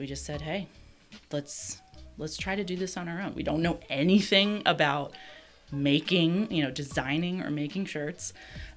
we 0.00 0.06
just 0.06 0.24
said, 0.24 0.40
hey, 0.40 0.66
let's 1.30 1.82
let's 2.16 2.38
try 2.38 2.56
to 2.56 2.64
do 2.64 2.74
this 2.74 2.96
on 2.96 3.06
our 3.06 3.20
own. 3.20 3.34
We 3.34 3.42
don't 3.42 3.60
know 3.60 3.78
anything 3.90 4.62
about 4.64 5.12
making, 5.70 6.50
you 6.50 6.64
know, 6.64 6.70
designing 6.70 7.42
or 7.42 7.50
making 7.50 7.84
shirts. 7.84 8.32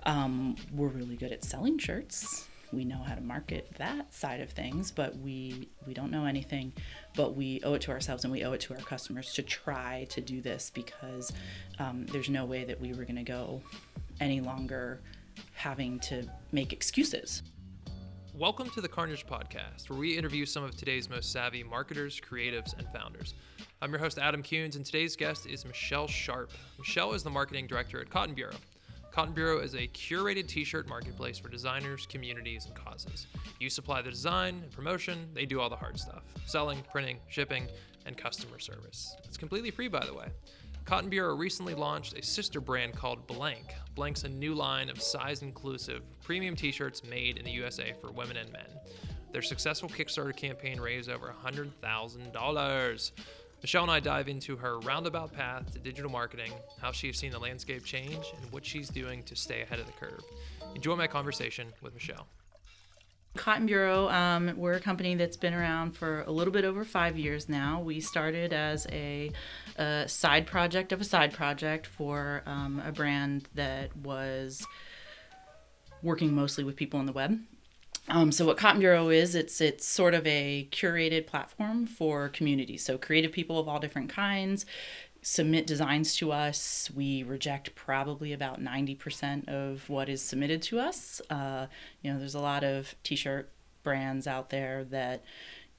Um, 0.06 0.58
we're 0.74 0.90
really 0.90 1.16
good 1.16 1.32
at 1.32 1.44
selling 1.46 1.78
shirts. 1.78 2.48
We 2.74 2.84
know 2.84 2.98
how 2.98 3.16
to 3.16 3.22
market 3.22 3.74
that 3.78 4.14
side 4.14 4.42
of 4.42 4.50
things, 4.50 4.92
but 4.92 5.16
we 5.18 5.70
we 5.88 5.94
don't 5.94 6.12
know 6.12 6.26
anything. 6.26 6.74
But 7.16 7.36
we 7.36 7.62
owe 7.64 7.76
it 7.76 7.82
to 7.84 7.92
ourselves 7.92 8.26
and 8.26 8.34
we 8.34 8.44
owe 8.44 8.52
it 8.52 8.62
to 8.62 8.74
our 8.74 8.82
customers 8.82 9.34
to 9.36 9.44
try 9.44 10.06
to 10.10 10.20
do 10.20 10.42
this 10.42 10.72
because 10.72 11.32
um, 11.80 12.06
there's 12.08 12.30
no 12.30 12.44
way 12.44 12.66
that 12.66 12.82
we 12.82 12.94
were 12.94 13.06
going 13.06 13.16
to 13.16 13.24
go 13.24 13.62
any 14.20 14.42
longer 14.42 15.00
having 15.54 16.00
to 16.00 16.26
make 16.52 16.74
excuses. 16.74 17.44
Welcome 18.36 18.72
to 18.72 18.82
the 18.82 18.88
Carnage 18.88 19.28
Podcast, 19.28 19.92
where 19.92 20.00
we 20.00 20.18
interview 20.18 20.48
some 20.48 20.64
of 20.64 20.76
today's 20.76 21.08
most 21.08 21.32
savvy 21.32 21.62
marketers, 21.62 22.20
creatives, 22.20 22.76
and 22.76 22.88
founders. 22.90 23.36
I'm 23.80 23.92
your 23.92 24.00
host, 24.00 24.18
Adam 24.18 24.42
Kuhns, 24.42 24.76
and 24.76 24.84
today's 24.84 25.16
guest 25.16 25.46
is 25.46 25.64
Michelle 25.66 26.08
Sharp. 26.08 26.50
Michelle 26.80 27.14
is 27.14 27.22
the 27.22 27.30
marketing 27.30 27.68
director 27.68 28.02
at 28.02 28.10
Cotton 28.10 28.34
Bureau. 28.34 28.56
Cotton 29.12 29.36
Bureau 29.36 29.60
is 29.60 29.76
a 29.76 29.88
curated 29.90 30.48
t 30.48 30.64
shirt 30.64 30.90
marketplace 30.90 31.38
for 31.38 31.48
designers, 31.48 32.08
communities, 32.08 32.66
and 32.66 32.74
causes. 32.74 33.28
You 33.60 33.70
supply 33.70 34.02
the 34.02 34.10
design 34.10 34.62
and 34.64 34.72
promotion, 34.72 35.30
they 35.36 35.46
do 35.46 35.62
all 35.62 35.70
the 35.70 35.76
hard 35.76 36.00
stuff 36.00 36.24
selling, 36.48 36.84
printing, 36.92 37.20
shipping, 37.30 37.68
and 38.08 38.18
customer 38.18 38.58
service. 38.58 39.16
It's 39.26 39.38
completely 39.38 39.70
free, 39.70 39.90
by 39.90 40.08
the 40.08 40.14
way. 40.14 40.30
Cotton 40.86 41.10
Bureau 41.10 41.34
recently 41.36 41.76
launched 41.76 42.18
a 42.18 42.22
sister 42.22 42.60
brand 42.60 42.94
called 42.94 43.26
Blank. 43.26 43.74
Blank's 43.96 44.26
a 44.26 44.30
new 44.30 44.54
line 44.54 44.90
of 44.90 45.02
size 45.02 45.42
inclusive 45.42 46.02
premium 46.22 46.58
t 46.58 46.72
shirts 46.72 47.04
made 47.06 47.38
in 47.38 47.46
the 47.46 47.52
USA 47.52 47.94
for 48.02 48.12
women 48.12 48.36
and 48.36 48.52
men. 48.52 48.68
Their 49.32 49.42
successful 49.42 49.88
Kickstarter 49.88 50.36
campaign 50.36 50.82
raised 50.82 51.10
over 51.10 51.34
$100,000. 51.44 53.12
Michelle 53.62 53.84
and 53.84 53.92
I 53.92 54.02
dive 54.02 54.28
into 54.28 54.58
her 54.58 54.80
roundabout 54.80 55.32
path 55.32 55.72
to 55.72 55.80
digital 55.80 56.12
marketing, 56.12 56.52
how 56.82 56.92
she's 56.92 57.18
seen 57.18 57.32
the 57.32 57.40
landscape 57.40 57.86
change, 57.86 58.34
and 58.38 58.52
what 58.52 58.66
she's 58.66 58.90
doing 58.90 59.24
to 59.24 59.38
stay 59.38 59.62
ahead 59.62 59.80
of 59.80 59.86
the 59.86 59.94
curve. 59.94 60.22
Enjoy 60.76 60.98
my 60.98 61.08
conversation 61.08 61.70
with 61.82 61.94
Michelle. 61.94 62.28
Cotton 63.36 63.66
Bureau, 63.66 64.10
um, 64.10 64.54
we're 64.56 64.74
a 64.74 64.80
company 64.80 65.16
that's 65.16 65.38
been 65.38 65.54
around 65.54 65.98
for 65.98 66.22
a 66.22 66.32
little 66.32 66.54
bit 66.54 66.66
over 66.66 66.86
five 66.86 67.18
years 67.18 67.50
now. 67.50 67.82
We 67.82 68.00
started 68.00 68.54
as 68.54 68.86
a, 68.92 69.32
a 69.78 70.08
side 70.08 70.46
project 70.46 70.92
of 70.92 71.02
a 71.02 71.04
side 71.04 71.34
project 71.34 71.88
for 71.88 72.44
um, 72.46 72.82
a 72.86 72.92
brand 72.92 73.50
that 73.56 73.96
was 73.98 74.66
working 76.04 76.36
mostly 76.36 76.64
with 76.64 76.76
people 76.76 77.00
on 77.00 77.08
the 77.08 77.12
web. 77.12 77.40
Um, 78.10 78.34
so 78.34 78.46
what 78.46 78.58
Cotton 78.58 78.82
Bureau 78.82 79.10
is, 79.10 79.34
it's 79.34 79.62
it's 79.62 79.88
sort 79.88 80.14
of 80.14 80.28
a 80.28 80.68
curated 80.72 81.26
platform 81.26 81.86
for 81.86 82.28
communities. 82.30 82.84
So 82.84 82.98
creative 82.98 83.32
people 83.32 83.58
of 83.58 83.70
all 83.70 83.80
different 83.80 84.10
kinds 84.10 84.66
submit 85.24 85.66
designs 85.66 86.16
to 86.18 86.32
us. 86.32 86.92
We 86.94 87.24
reject 87.24 87.74
probably 87.74 88.34
about 88.34 88.62
90% 88.62 89.48
of 89.48 89.90
what 89.90 90.10
is 90.10 90.22
submitted 90.22 90.62
to 90.64 90.80
us. 90.80 91.22
Uh, 91.30 91.68
you 92.02 92.12
know, 92.12 92.20
there's 92.20 92.36
a 92.36 92.40
lot 92.40 92.64
of 92.64 92.94
t 93.04 93.16
shirt 93.16 93.50
brands 93.84 94.28
out 94.28 94.50
there 94.50 94.84
that 94.86 95.24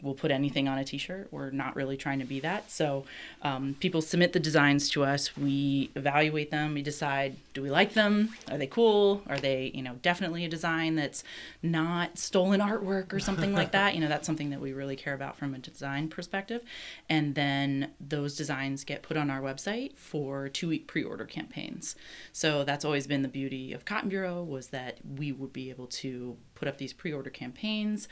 we'll 0.02 0.14
put 0.14 0.30
anything 0.30 0.68
on 0.68 0.78
a 0.78 0.84
t-shirt. 0.84 1.28
We're 1.30 1.50
not 1.50 1.76
really 1.76 1.96
trying 1.96 2.18
to 2.18 2.24
be 2.24 2.40
that. 2.40 2.70
So 2.70 3.04
um, 3.42 3.76
people 3.80 4.02
submit 4.02 4.32
the 4.32 4.40
designs 4.40 4.90
to 4.90 5.04
us. 5.04 5.36
We 5.36 5.90
evaluate 5.94 6.50
them. 6.50 6.74
We 6.74 6.82
decide 6.82 7.36
do 7.54 7.62
we 7.62 7.70
like 7.70 7.94
them? 7.94 8.30
Are 8.50 8.58
they 8.58 8.66
cool? 8.66 9.22
Are 9.28 9.38
they 9.38 9.70
you 9.74 9.82
know 9.82 9.94
definitely 10.02 10.44
a 10.44 10.48
design 10.48 10.96
that's 10.96 11.24
not 11.62 12.18
stolen 12.18 12.60
artwork 12.60 13.12
or 13.12 13.20
something 13.20 13.54
like 13.54 13.72
that? 13.72 13.94
You 13.94 14.00
know 14.00 14.08
that's 14.08 14.26
something 14.26 14.50
that 14.50 14.60
we 14.60 14.72
really 14.72 14.96
care 14.96 15.14
about 15.14 15.36
from 15.38 15.54
a 15.54 15.58
design 15.58 16.08
perspective. 16.08 16.62
And 17.08 17.34
then 17.34 17.92
those 18.00 18.36
designs 18.36 18.84
get 18.84 19.02
put 19.02 19.16
on 19.16 19.30
our 19.30 19.40
website 19.40 19.96
for 19.96 20.48
two 20.48 20.68
week 20.68 20.86
pre-order 20.86 21.24
campaigns. 21.24 21.96
So 22.33 22.64
that's 22.64 22.84
always 22.84 23.06
been 23.06 23.22
the 23.22 23.28
beauty 23.28 23.72
of 23.72 23.84
cotton 23.84 24.08
bureau 24.08 24.42
was 24.42 24.68
that 24.68 24.98
we 25.16 25.33
would 25.33 25.52
be 25.52 25.70
able 25.70 25.86
to 25.86 26.36
put 26.54 26.68
up 26.68 26.78
these 26.78 26.92
pre-order 26.92 27.30
campaigns 27.30 28.08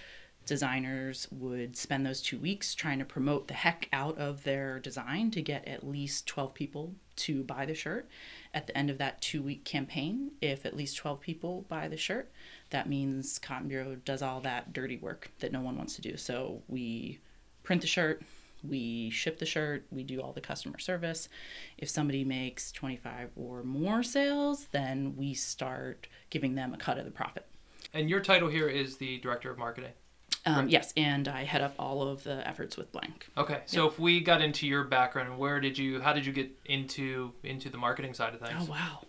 designers 0.47 1.29
would 1.31 1.77
spend 1.77 2.05
those 2.05 2.21
two 2.21 2.39
weeks 2.39 2.75
trying 2.75 2.99
to 2.99 3.05
promote 3.05 3.49
the 3.49 3.55
heck 3.55 3.89
out 3.93 4.19
of 4.19 4.45
their 4.45 4.79
design 4.79 5.31
to 5.31 5.43
get 5.43 5.67
at 5.67 5.87
least 5.87 6.27
12 6.27 6.55
people 6.55 6.95
to 7.17 7.45
buy 7.45 7.67
the 7.67 7.75
shirt. 7.75 8.09
At 8.55 8.67
the 8.67 8.77
end 8.77 8.91
of 8.91 8.99
that 8.99 9.21
two 9.21 9.43
week 9.43 9.65
campaign, 9.65 10.33
if 10.41 10.67
at 10.67 10.77
least 10.77 10.97
12 10.97 11.21
people 11.21 11.65
buy 11.69 11.89
the 11.89 11.97
shirt, 11.97 12.31
that 12.71 12.89
means 12.89 13.39
Cotton 13.39 13.69
Bureau 13.69 13.97
does 14.05 14.23
all 14.23 14.41
that 14.41 14.73
dirty 14.73 14.97
work 14.97 15.31
that 15.41 15.53
no 15.53 15.61
one 15.61 15.77
wants 15.77 15.97
to 15.97 16.03
do. 16.03 16.17
So 16.17 16.63
we 16.69 17.19
print 17.63 17.81
the 17.81 17.87
shirt, 17.87 18.23
we 18.63 19.11
ship 19.11 19.39
the 19.39 19.47
shirt, 19.47 19.85
we 19.91 20.03
do 20.03 20.21
all 20.21 20.33
the 20.33 20.41
customer 20.41 20.79
service. 20.79 21.29
If 21.79 21.89
somebody 21.89 22.25
makes 22.25 22.73
25 22.73 23.31
or 23.37 23.63
more 23.63 24.03
sales, 24.03 24.67
then 24.73 25.15
we 25.17 25.35
start 25.35 26.09
giving 26.31 26.55
them 26.55 26.75
a 26.75 26.79
cut 26.79 26.99
of 26.99 27.05
the 27.05 27.11
profit. 27.11 27.47
And 27.95 28.09
your 28.09 28.21
title 28.21 28.49
here 28.49 28.69
is 28.69 28.97
the 28.97 29.19
director 29.19 29.51
of 29.51 29.59
marketing. 29.59 29.93
Um, 30.45 30.57
right. 30.57 30.71
Yes, 30.71 30.93
and 30.97 31.29
I 31.29 31.45
head 31.45 31.63
up 31.63 31.75
all 31.79 32.03
of 32.03 32.25
the 32.25 32.47
efforts 32.47 32.77
with 32.77 32.91
Blank. 32.91 33.29
Okay, 33.37 33.61
so 33.67 33.87
if 33.87 33.99
we 33.99 34.21
got 34.21 34.41
into 34.41 34.67
your 34.67 34.85
background, 34.85 35.39
where 35.39 35.61
did 35.61 35.79
you? 35.79 36.01
How 36.01 36.13
did 36.13 36.27
you 36.27 36.33
get 36.33 36.51
into 36.65 37.33
into 37.45 37.69
the 37.69 37.79
marketing 37.79 38.15
side 38.15 38.35
of 38.35 38.41
things? 38.41 38.67
Oh 38.69 38.71
wow. 38.71 39.01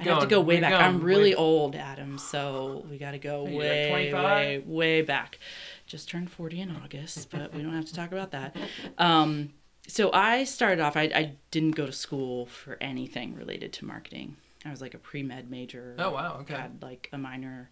I 0.00 0.04
have 0.04 0.20
to 0.20 0.26
go 0.26 0.40
way 0.40 0.60
back. 0.60 0.72
Going. 0.72 0.82
I'm 0.82 1.02
really 1.02 1.34
old, 1.34 1.76
Adam, 1.76 2.16
so 2.16 2.84
we 2.90 2.96
got 2.96 3.10
to 3.10 3.18
go 3.18 3.44
way, 3.44 4.10
way, 4.10 4.62
way 4.64 5.02
back. 5.02 5.38
Just 5.86 6.08
turned 6.08 6.30
40 6.30 6.60
in 6.60 6.76
August, 6.82 7.30
but 7.30 7.52
we 7.52 7.62
don't 7.62 7.74
have 7.74 7.84
to 7.84 7.94
talk 7.94 8.10
about 8.10 8.30
that. 8.30 8.56
Um, 8.96 9.50
so 9.86 10.10
I 10.12 10.44
started 10.44 10.80
off. 10.80 10.96
I, 10.96 11.02
I 11.14 11.32
didn't 11.50 11.72
go 11.72 11.84
to 11.84 11.92
school 11.92 12.46
for 12.46 12.78
anything 12.80 13.34
related 13.34 13.72
to 13.74 13.84
marketing. 13.84 14.36
I 14.64 14.70
was 14.70 14.80
like 14.80 14.94
a 14.94 14.98
pre 14.98 15.22
med 15.22 15.50
major. 15.50 15.96
Oh 15.98 16.10
wow! 16.10 16.38
Okay. 16.40 16.54
Had 16.54 16.82
like 16.82 17.10
a 17.12 17.18
minor 17.18 17.70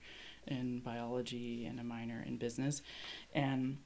in 0.50 0.80
biology 0.80 1.66
and 1.66 1.80
a 1.80 1.84
minor 1.84 2.24
in 2.26 2.36
business. 2.36 2.82
And 3.34 3.78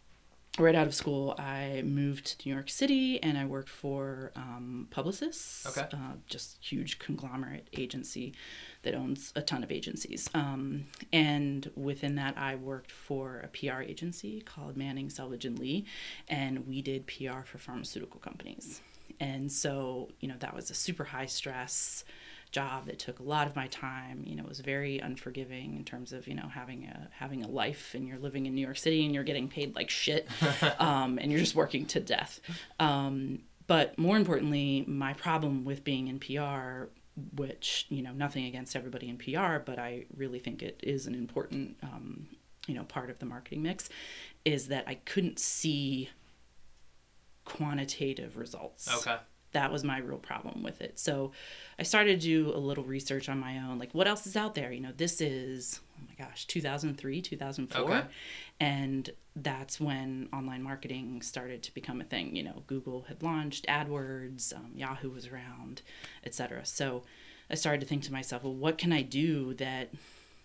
right 0.59 0.75
out 0.75 0.87
of 0.87 0.95
school, 0.95 1.35
I 1.39 1.83
moved 1.85 2.41
to 2.41 2.49
New 2.49 2.55
York 2.55 2.71
City 2.71 3.21
and 3.23 3.37
I 3.37 3.45
worked 3.45 3.69
for 3.69 4.31
um, 4.37 4.89
Publicis, 4.91 5.67
okay. 5.67 5.89
uh, 5.93 6.15
just 6.27 6.59
huge 6.61 6.99
conglomerate 6.99 7.69
agency 7.73 8.35
that 8.83 8.95
owns 8.95 9.33
a 9.35 9.43
ton 9.43 9.65
of 9.65 9.73
agencies. 9.73 10.31
Um, 10.35 10.87
and 11.13 11.71
within 11.75 12.15
that, 12.17 12.39
I 12.39 12.55
worked 12.55 12.93
for 12.93 13.41
a 13.45 13.49
PR 13.49 13.83
agency 13.83 14.41
called 14.43 14.77
Manning, 14.77 15.11
Selvage 15.11 15.45
and 15.45 15.59
Lee, 15.59 15.87
and 16.29 16.67
we 16.67 16.83
did 16.83 17.07
PR 17.07 17.43
for 17.45 17.59
pharmaceutical 17.59 18.21
companies. 18.21 18.81
And 19.21 19.51
so, 19.51 20.11
you 20.21 20.29
know, 20.29 20.37
that 20.41 20.55
was 20.55 20.71
a 20.71 20.75
super 20.75 21.05
high 21.05 21.27
stress 21.27 22.05
job 22.55 22.87
that 22.87 23.01
took 23.01 23.19
a 23.19 23.23
lot 23.23 23.49
of 23.49 23.57
my 23.57 23.67
time. 23.67 24.23
You 24.25 24.37
know, 24.37 24.45
it 24.45 24.49
was 24.49 24.61
very 24.61 25.01
unforgiving 25.01 25.75
in 25.75 25.85
terms 25.85 26.13
of 26.13 26.29
you 26.29 26.35
know 26.35 26.49
having 26.49 26.85
a 26.85 27.09
having 27.11 27.43
a 27.43 27.49
life 27.49 27.95
and 27.95 28.07
you're 28.07 28.19
living 28.19 28.47
in 28.47 28.55
New 28.55 28.61
York 28.61 28.79
City 28.79 29.05
and 29.05 29.13
you're 29.13 29.25
getting 29.25 29.49
paid 29.49 29.75
like 29.75 29.91
shit, 29.91 30.29
um, 30.79 31.19
and 31.19 31.31
you're 31.31 31.41
just 31.41 31.57
working 31.57 31.85
to 31.87 32.01
death. 32.01 32.41
Um, 32.79 33.41
but 33.67 33.99
more 33.99 34.17
importantly, 34.17 34.85
my 34.87 35.15
problem 35.15 35.65
with 35.65 35.85
being 35.85 36.07
in 36.07 36.21
PR, 36.21 36.91
which 37.35 37.87
you 37.89 38.03
know 38.03 38.13
nothing 38.13 38.47
against 38.47 38.77
everybody 38.77 39.09
in 39.09 39.19
PR, 39.19 39.59
but 39.59 39.79
I 39.79 40.05
really 40.17 40.39
think 40.39 40.63
it 40.63 40.79
is 40.83 41.07
an 41.07 41.15
important 41.15 41.77
um, 41.83 42.29
you 42.69 42.75
know 42.75 42.85
part 42.85 43.11
of 43.11 43.19
the 43.19 43.27
marketing 43.27 43.63
mix, 43.63 43.91
is 44.45 44.69
that 44.69 44.85
I 44.87 44.95
couldn't 44.95 45.41
see 45.41 46.11
quantitative 47.45 48.37
results. 48.37 48.89
Okay 48.99 49.17
that 49.55 49.73
was 49.73 49.83
my 49.83 49.99
real 49.99 50.19
problem 50.19 50.63
with 50.63 50.81
it. 50.81 50.99
So 50.99 51.33
I 51.79 51.83
started 51.83 52.21
to 52.21 52.27
do 52.27 52.55
a 52.55 52.59
little 52.59 52.85
research 52.85 53.29
on 53.29 53.39
my 53.39 53.59
own. 53.59 53.79
Like, 53.79 53.93
what 53.93 54.07
else 54.07 54.27
is 54.27 54.37
out 54.37 54.55
there? 54.55 54.71
You 54.71 54.81
know, 54.81 54.93
this 54.97 55.21
is, 55.21 55.81
oh 55.99 56.05
my 56.07 56.25
gosh, 56.25 56.47
2003, 56.47 57.23
2004. 57.23 57.81
Okay. 57.81 58.03
And 58.61 59.11
that's 59.35 59.81
when 59.81 60.29
online 60.33 60.63
marketing 60.63 61.23
started 61.23 61.63
to 61.63 61.75
become 61.75 62.01
a 62.01 62.05
thing. 62.05 62.37
You 62.37 62.43
know, 62.43 62.63
Google 62.67 63.03
had 63.09 63.23
launched 63.23 63.67
AdWords, 63.67 64.55
um, 64.55 64.73
Yahoo 64.75 65.11
was 65.11 65.29
around, 65.29 65.83
etc. 66.25 66.65
So 66.67 67.03
I 67.49 67.55
started 67.55 67.81
to 67.81 67.87
think 67.87 68.03
to 68.05 68.13
myself, 68.13 68.45
well, 68.45 68.55
what 68.55 68.79
can 68.79 68.93
I 68.93 69.03
do 69.03 69.55
that 69.55 69.91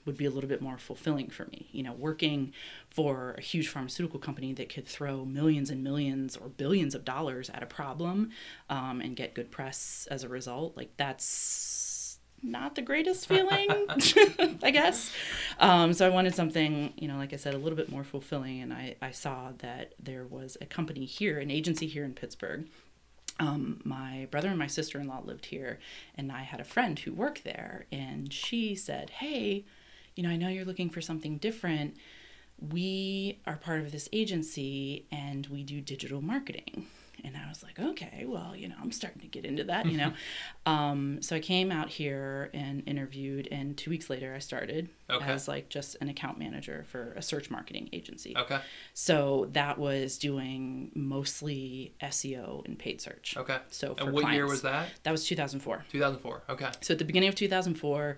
would 0.06 0.18
be 0.18 0.26
a 0.26 0.30
little 0.30 0.50
bit 0.50 0.62
more 0.62 0.78
fulfilling 0.78 1.30
for 1.30 1.46
me. 1.46 1.68
You 1.72 1.84
know, 1.84 1.94
working 1.94 2.54
for 2.90 3.36
a 3.38 3.42
huge 3.42 3.68
pharmaceutical 3.68 4.20
company 4.20 4.54
that 4.54 4.70
could 4.70 4.88
throw 4.88 5.26
millions 5.26 5.70
and 5.70 5.84
millions 5.84 6.36
or 6.36 6.48
billions 6.48 6.96
of 6.96 7.06
dollars 7.06 7.50
at 7.50 7.64
a 7.64 7.66
problem 7.66 8.32
um, 8.70 9.02
and 9.02 9.16
get 9.16 9.34
good 9.34 9.52
press 9.52 10.08
as 10.10 10.24
a 10.24 10.30
result, 10.30 10.76
like 10.76 10.96
that's 10.98 12.20
not 12.42 12.76
the 12.76 12.82
greatest 12.82 13.28
feeling, 13.28 13.68
I 14.64 14.72
guess. 14.72 15.12
Um, 15.60 15.92
so 15.92 16.06
I 16.06 16.10
wanted 16.10 16.34
something, 16.34 16.94
you 16.96 17.08
know, 17.08 17.18
like 17.18 17.34
I 17.34 17.36
said, 17.36 17.54
a 17.54 17.58
little 17.58 17.76
bit 17.76 17.92
more 17.92 18.06
fulfilling. 18.06 18.62
And 18.62 18.72
I, 18.72 18.96
I 19.02 19.12
saw 19.12 19.52
that 19.58 19.94
there 20.02 20.26
was 20.26 20.56
a 20.62 20.66
company 20.66 21.04
here, 21.04 21.40
an 21.40 21.52
agency 21.52 21.86
here 21.86 22.06
in 22.06 22.14
Pittsburgh 22.14 22.66
um, 23.40 23.80
my 23.84 24.28
brother 24.32 24.50
and 24.50 24.60
my 24.60 24.68
sister 24.68 25.00
in 25.00 25.08
law 25.08 25.22
lived 25.24 25.48
here, 25.48 25.80
and 26.16 26.32
I 26.32 26.44
had 26.44 26.60
a 26.60 26.66
friend 26.66 27.00
who 27.00 27.14
worked 27.14 27.44
there, 27.44 27.86
and 27.92 28.32
she 28.32 28.76
said, 28.76 29.10
Hey, 29.12 29.66
you 30.20 30.24
know, 30.28 30.30
I 30.32 30.36
know 30.36 30.50
you're 30.50 30.66
looking 30.66 30.90
for 30.90 31.00
something 31.00 31.38
different. 31.38 31.96
we 32.60 33.40
are 33.48 33.56
part 33.56 33.80
of 33.80 33.94
this 33.94 34.10
agency 34.12 35.06
and 35.14 35.48
we 35.48 35.64
do 35.64 35.80
digital 35.80 36.22
marketing. 36.22 36.88
And 37.24 37.36
I 37.38 37.48
was 37.50 37.64
like, 37.64 37.78
okay, 37.80 38.24
well, 38.26 38.54
you 38.56 38.68
know, 38.70 38.76
I'm 38.82 38.92
starting 38.94 39.22
to 39.22 39.28
get 39.28 39.44
into 39.46 39.66
that, 39.66 39.86
you 39.86 39.98
know. 39.98 40.14
um, 40.66 41.22
so 41.22 41.36
I 41.36 41.42
came 41.42 41.70
out 41.70 41.90
here 41.90 42.50
and 42.54 42.82
interviewed, 42.88 43.48
and 43.52 43.78
two 43.78 43.90
weeks 43.90 44.10
later, 44.10 44.34
I 44.34 44.40
started 44.40 44.88
Okay. 45.10 45.26
as 45.26 45.46
like 45.48 45.68
just 45.70 45.98
an 46.00 46.08
account 46.08 46.38
manager 46.40 46.86
for 46.88 47.12
a 47.18 47.22
search 47.22 47.50
marketing 47.52 47.90
agency. 47.92 48.36
Okay. 48.38 48.60
So 48.94 49.48
that 49.52 49.78
was 49.78 50.18
doing 50.18 50.92
mostly 50.96 51.94
SEO 52.02 52.66
and 52.66 52.80
paid 52.80 53.02
search. 53.02 53.36
Okay. 53.38 53.58
So 53.70 53.96
for 53.96 54.04
And 54.06 54.14
what 54.14 54.32
year 54.34 54.48
was 54.48 54.62
that? 54.62 54.88
That 55.04 55.12
was 55.12 55.26
2004. 55.26 55.86
2004. 55.92 56.44
Okay. 56.50 56.70
So 56.82 56.94
at 56.94 57.00
the 57.00 57.06
beginning 57.06 57.28
of 57.30 57.36
2004, 57.36 58.16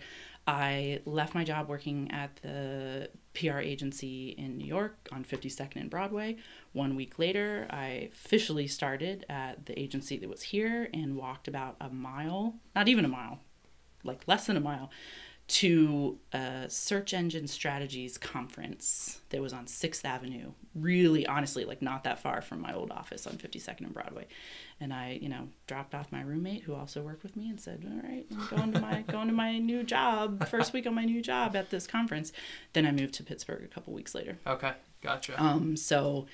I 0.48 1.02
left 1.06 1.36
my 1.36 1.44
job 1.44 1.70
working 1.70 2.10
at 2.12 2.38
the 2.38 3.10
PR 3.34 3.60
agency 3.60 4.30
in 4.30 4.58
New 4.58 4.66
York 4.66 4.98
on 5.12 5.24
52nd 5.24 5.76
and 5.76 5.90
Broadway. 5.90 6.38
One 6.74 6.96
week 6.96 7.20
later, 7.20 7.68
I 7.70 8.10
officially 8.12 8.68
started 8.68 9.26
at 9.30 9.66
the 9.68 9.80
agency 9.80 10.18
that 10.18 10.30
was 10.30 10.42
here 10.42 10.90
and 10.94 11.16
walked 11.16 11.48
about 11.48 11.76
a 11.80 11.90
mile, 11.90 12.56
not 12.76 12.88
even 12.88 13.06
a 13.06 13.10
mile, 13.10 13.40
like 14.04 14.28
less 14.28 14.48
than 14.48 14.58
a 14.58 14.62
mile, 14.62 14.90
to 15.51 16.18
a 16.31 16.65
search 16.69 17.13
engine 17.13 17.45
strategies 17.45 18.18
conference 18.18 19.19
that 19.31 19.42
was 19.42 19.51
on 19.51 19.65
6th 19.65 20.06
Avenue. 20.06 20.51
Really, 20.74 21.27
honestly, 21.27 21.65
like 21.65 21.81
not 21.81 22.06
that 22.06 22.19
far 22.19 22.42
from 22.42 22.62
my 22.62 22.74
old 22.74 22.89
office 22.89 23.27
on 23.27 23.33
52nd 23.33 23.81
and 23.81 23.94
Broadway. 23.94 24.27
And 24.80 24.94
I, 24.94 25.19
you 25.21 25.27
know, 25.27 25.50
dropped 25.68 25.94
off 25.94 26.09
my 26.09 26.21
roommate 26.21 26.63
who 26.63 26.74
also 26.74 27.01
worked 27.01 27.24
with 27.24 27.36
me 27.36 27.50
and 27.50 27.59
said, 27.59 27.86
"All 27.86 28.09
right, 28.09 28.25
I'm 28.31 28.48
going 28.48 28.71
to 28.71 28.80
my 28.80 29.01
going 29.01 29.27
to 29.27 29.33
my 29.33 29.57
new 29.57 29.83
job. 29.83 30.48
First 30.48 30.71
week 30.71 30.88
on 30.88 30.95
my 30.95 31.03
new 31.03 31.21
job 31.21 31.56
at 31.57 31.69
this 31.69 31.86
conference." 31.86 32.31
Then 32.71 32.86
I 32.86 32.92
moved 32.92 33.13
to 33.15 33.24
Pittsburgh 33.24 33.63
a 33.63 33.68
couple 33.68 33.94
weeks 33.94 34.15
later. 34.15 34.38
Okay. 34.47 34.71
Gotcha. 35.01 35.42
Um, 35.42 35.75
so 35.75 36.27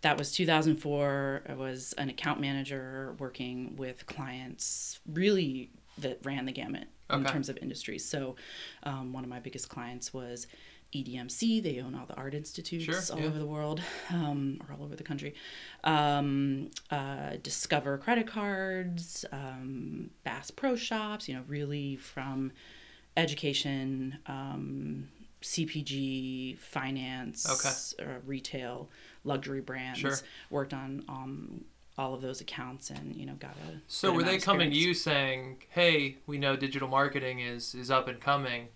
that 0.00 0.18
was 0.18 0.32
2004. 0.32 1.42
I 1.48 1.54
was 1.54 1.94
an 1.96 2.10
account 2.10 2.40
manager 2.40 3.14
working 3.18 3.76
with 3.76 4.06
clients 4.06 4.98
really 5.06 5.70
that 5.98 6.18
ran 6.24 6.44
the 6.46 6.52
gamut 6.52 6.88
in 7.12 7.24
terms 7.24 7.48
of 7.48 7.56
industries. 7.58 8.04
So 8.04 8.36
um, 8.82 9.12
one 9.12 9.24
of 9.24 9.30
my 9.30 9.38
biggest 9.38 9.68
clients 9.68 10.12
was 10.12 10.46
EDMC. 10.94 11.62
They 11.62 11.80
own 11.80 11.94
all 11.94 12.06
the 12.06 12.14
art 12.14 12.34
institutes 12.34 12.84
Sure, 12.84 13.16
all 13.16 13.20
yeah. 13.20 13.28
over 13.28 13.38
the 13.38 13.46
world 13.46 13.80
um, 14.10 14.60
or 14.68 14.74
all 14.74 14.84
over 14.84 14.96
the 14.96 15.02
country. 15.02 15.34
Um, 15.82 16.70
uh, 16.90 17.36
Discover 17.42 17.98
credit 17.98 18.26
cards, 18.26 19.24
um, 19.32 20.10
Bass 20.24 20.50
Pro 20.50 20.76
Shops, 20.76 21.28
you 21.28 21.34
know, 21.34 21.42
really 21.46 21.96
from 21.96 22.52
education, 23.16 24.18
um, 24.26 25.08
CPG, 25.42 26.58
finance, 26.58 27.46
uh, 27.98 28.04
retail, 28.24 28.88
luxury 29.24 29.60
brands. 29.60 29.98
Sure. 30.00 30.16
Worked 30.50 30.72
on 30.72 31.04
um, 31.08 31.64
all 31.96 32.14
of 32.14 32.22
those 32.22 32.40
accounts 32.40 32.90
and 32.90 33.14
you 33.14 33.26
know 33.26 33.34
got 33.34 33.56
a. 33.68 33.80
So 33.86 34.12
were 34.12 34.22
they 34.22 34.38
coming 34.38 34.70
to 34.70 34.76
you 34.76 34.94
saying, 34.94 35.62
"Hey, 35.68 36.18
we 36.26 36.38
know 36.38 36.56
digital 36.56 36.88
marketing 36.88 37.40
is 37.40 37.74
is 37.74 37.90
up 37.90 38.08
and 38.08 38.20
coming. 38.20 38.68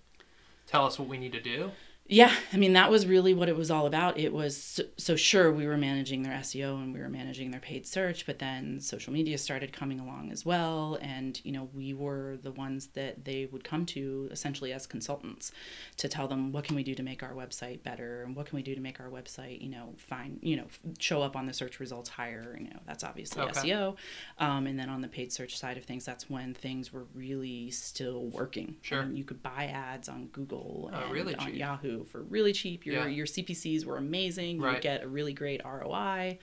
Tell 0.67 0.87
us 0.87 0.99
what 0.99 1.09
we 1.09 1.19
need 1.19 1.33
to 1.33 1.41
do." 1.41 1.73
Yeah, 2.11 2.33
I 2.55 2.57
mean 2.57 2.73
that 2.73 2.91
was 2.91 3.07
really 3.07 3.35
what 3.35 3.51
it 3.51 3.57
was 3.57 3.71
all 3.71 3.87
about. 3.87 4.19
It 4.19 4.33
was 4.33 4.57
so, 4.57 4.85
so 4.97 5.15
sure 5.15 5.53
we 5.53 5.67
were 5.67 5.77
managing 5.77 6.23
their 6.23 6.33
SEO 6.39 6.83
and 6.83 6.95
we 6.95 7.01
were 7.01 7.09
managing 7.11 7.51
their 7.51 7.61
paid 7.61 7.87
search, 7.87 8.25
but 8.25 8.39
then 8.39 8.81
social 8.81 9.13
media 9.13 9.37
started 9.37 9.75
coming 9.75 10.01
along 10.01 10.33
as 10.33 10.43
well, 10.47 10.99
and 11.03 11.39
you 11.45 11.53
know 11.53 11.69
we 11.75 11.93
were 11.93 12.39
the 12.43 12.51
ones 12.53 12.87
that 12.95 13.27
they 13.27 13.47
would 13.53 13.63
come 13.63 13.85
to 13.87 14.27
essentially 14.31 14.73
as 14.73 14.87
consultants 14.87 15.53
to 15.99 16.09
tell 16.09 16.27
them 16.27 16.51
what 16.51 16.65
can 16.65 16.77
we 16.77 16.83
do 16.83 16.95
to 16.95 17.03
make 17.03 17.23
our 17.23 17.35
website 17.35 17.83
better 17.83 18.23
and 18.23 18.35
what 18.35 18.47
can 18.47 18.57
we 18.57 18.63
do 18.63 18.75
to 18.75 18.81
make 18.81 19.01
our 19.01 19.11
website 19.11 19.61
you 19.61 19.69
know 19.69 19.93
find 19.99 20.39
you 20.41 20.57
know 20.57 20.65
show 20.99 21.21
up 21.21 21.37
on 21.37 21.45
the 21.45 21.53
search 21.53 21.79
results 21.79 22.09
higher. 22.09 22.57
You 22.59 22.71
know 22.71 22.81
that's 22.87 23.05
obviously 23.05 23.43
Okay. 23.43 23.69
SEO, 23.69 23.97
um, 24.39 24.67
and 24.67 24.79
then 24.79 24.89
on 24.89 25.03
the 25.03 25.09
paid 25.09 25.31
search 25.31 25.59
side 25.59 25.77
of 25.77 25.85
things, 25.85 26.07
that's 26.07 26.31
when 26.31 26.55
things 26.55 26.91
were 26.91 27.05
really 27.15 27.71
still 27.71 28.29
working. 28.29 28.77
Sure. 28.81 29.03
I 29.03 29.05
mean, 29.05 29.17
you 29.17 29.25
could 29.25 29.43
buy 29.43 29.67
ads 29.67 30.09
on 30.09 30.29
Google 30.29 30.91
Oh, 30.91 30.97
and 31.03 31.13
really 31.13 31.35
on 31.35 31.47
cheap. 31.49 31.57
Yahoo 31.57 31.98
for 32.05 32.23
really 32.23 32.53
cheap. 32.53 32.85
Your 32.87 32.95
Yeah. 32.97 33.07
your 33.09 33.27
CPCs 33.27 33.85
were 33.85 33.97
amazing. 33.97 34.57
You 34.57 34.65
Right. 34.65 34.73
would 34.75 34.83
get 34.83 35.03
a 35.03 35.09
really 35.09 35.33
great 35.33 35.61
ROI, 35.65 36.39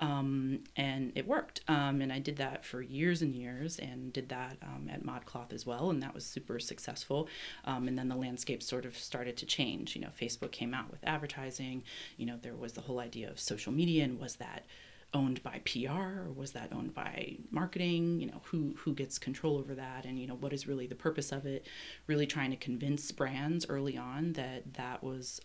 um, 0.00 0.64
and 0.76 1.12
it 1.16 1.26
worked. 1.26 1.60
Um, 1.68 2.00
and 2.00 2.12
I 2.12 2.18
did 2.18 2.36
that 2.36 2.64
for 2.64 2.80
years 2.82 3.22
and 3.22 3.34
years, 3.34 3.78
and 3.78 4.12
did 4.12 4.28
that 4.28 4.56
um, 4.62 4.88
at 4.90 5.02
ModCloth 5.04 5.52
as 5.52 5.66
well, 5.66 5.90
and 5.90 6.02
that 6.02 6.14
was 6.14 6.24
super 6.24 6.58
successful. 6.60 7.28
Um, 7.64 7.88
and 7.88 7.98
then 7.98 8.08
the 8.08 8.16
landscape 8.16 8.62
sort 8.62 8.84
of 8.84 8.96
started 8.96 9.36
to 9.38 9.46
change. 9.46 9.94
You 9.96 10.02
know, 10.02 10.10
Facebook 10.20 10.52
came 10.52 10.74
out 10.74 10.90
with 10.90 11.00
advertising. 11.04 11.82
You 12.16 12.26
know, 12.26 12.36
there 12.40 12.54
was 12.56 12.74
the 12.74 12.82
whole 12.82 13.00
idea 13.00 13.30
of 13.30 13.40
social 13.40 13.72
media, 13.72 14.04
and 14.04 14.18
was 14.20 14.36
that 14.36 14.66
owned 15.14 15.42
by 15.42 15.60
PR 15.64 15.90
or 15.90 16.32
was 16.34 16.52
that 16.52 16.72
owned 16.72 16.94
by 16.94 17.36
marketing? 17.50 18.20
You 18.20 18.26
know, 18.26 18.40
who 18.44 18.74
who 18.78 18.94
gets 18.94 19.18
control 19.18 19.56
over 19.56 19.74
that 19.74 20.04
and 20.04 20.18
you 20.18 20.26
know 20.26 20.34
what 20.34 20.52
is 20.52 20.66
really 20.66 20.86
the 20.86 20.94
purpose 20.94 21.32
of 21.32 21.46
it? 21.46 21.66
Really 22.06 22.26
trying 22.26 22.50
to 22.50 22.56
convince 22.56 23.10
brands 23.12 23.66
early 23.68 23.96
on 23.96 24.34
that 24.34 24.74
that 24.74 25.02
was 25.02 25.40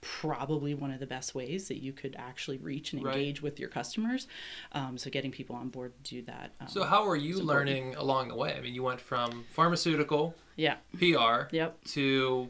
probably 0.00 0.74
one 0.74 0.92
of 0.92 1.00
the 1.00 1.06
best 1.06 1.34
ways 1.34 1.66
that 1.68 1.82
you 1.82 1.92
could 1.92 2.14
actually 2.18 2.56
reach 2.58 2.92
and 2.92 3.02
Right. 3.02 3.16
engage 3.16 3.42
with 3.42 3.58
your 3.58 3.68
customers. 3.68 4.28
Um, 4.72 4.96
so 4.96 5.10
getting 5.10 5.32
people 5.32 5.56
on 5.56 5.70
board 5.70 5.92
to 6.04 6.10
do 6.14 6.22
that. 6.22 6.52
Um, 6.60 6.68
So 6.68 6.84
how 6.84 7.06
are 7.08 7.16
you 7.16 7.40
learning 7.40 7.96
along 7.96 8.28
the 8.28 8.36
way? 8.36 8.54
I 8.56 8.60
mean, 8.60 8.74
you 8.74 8.84
went 8.84 9.00
from 9.00 9.44
pharmaceutical 9.50 10.36
yeah. 10.56 10.76
PR 10.98 11.48
Yep. 11.50 11.84
to 11.86 12.48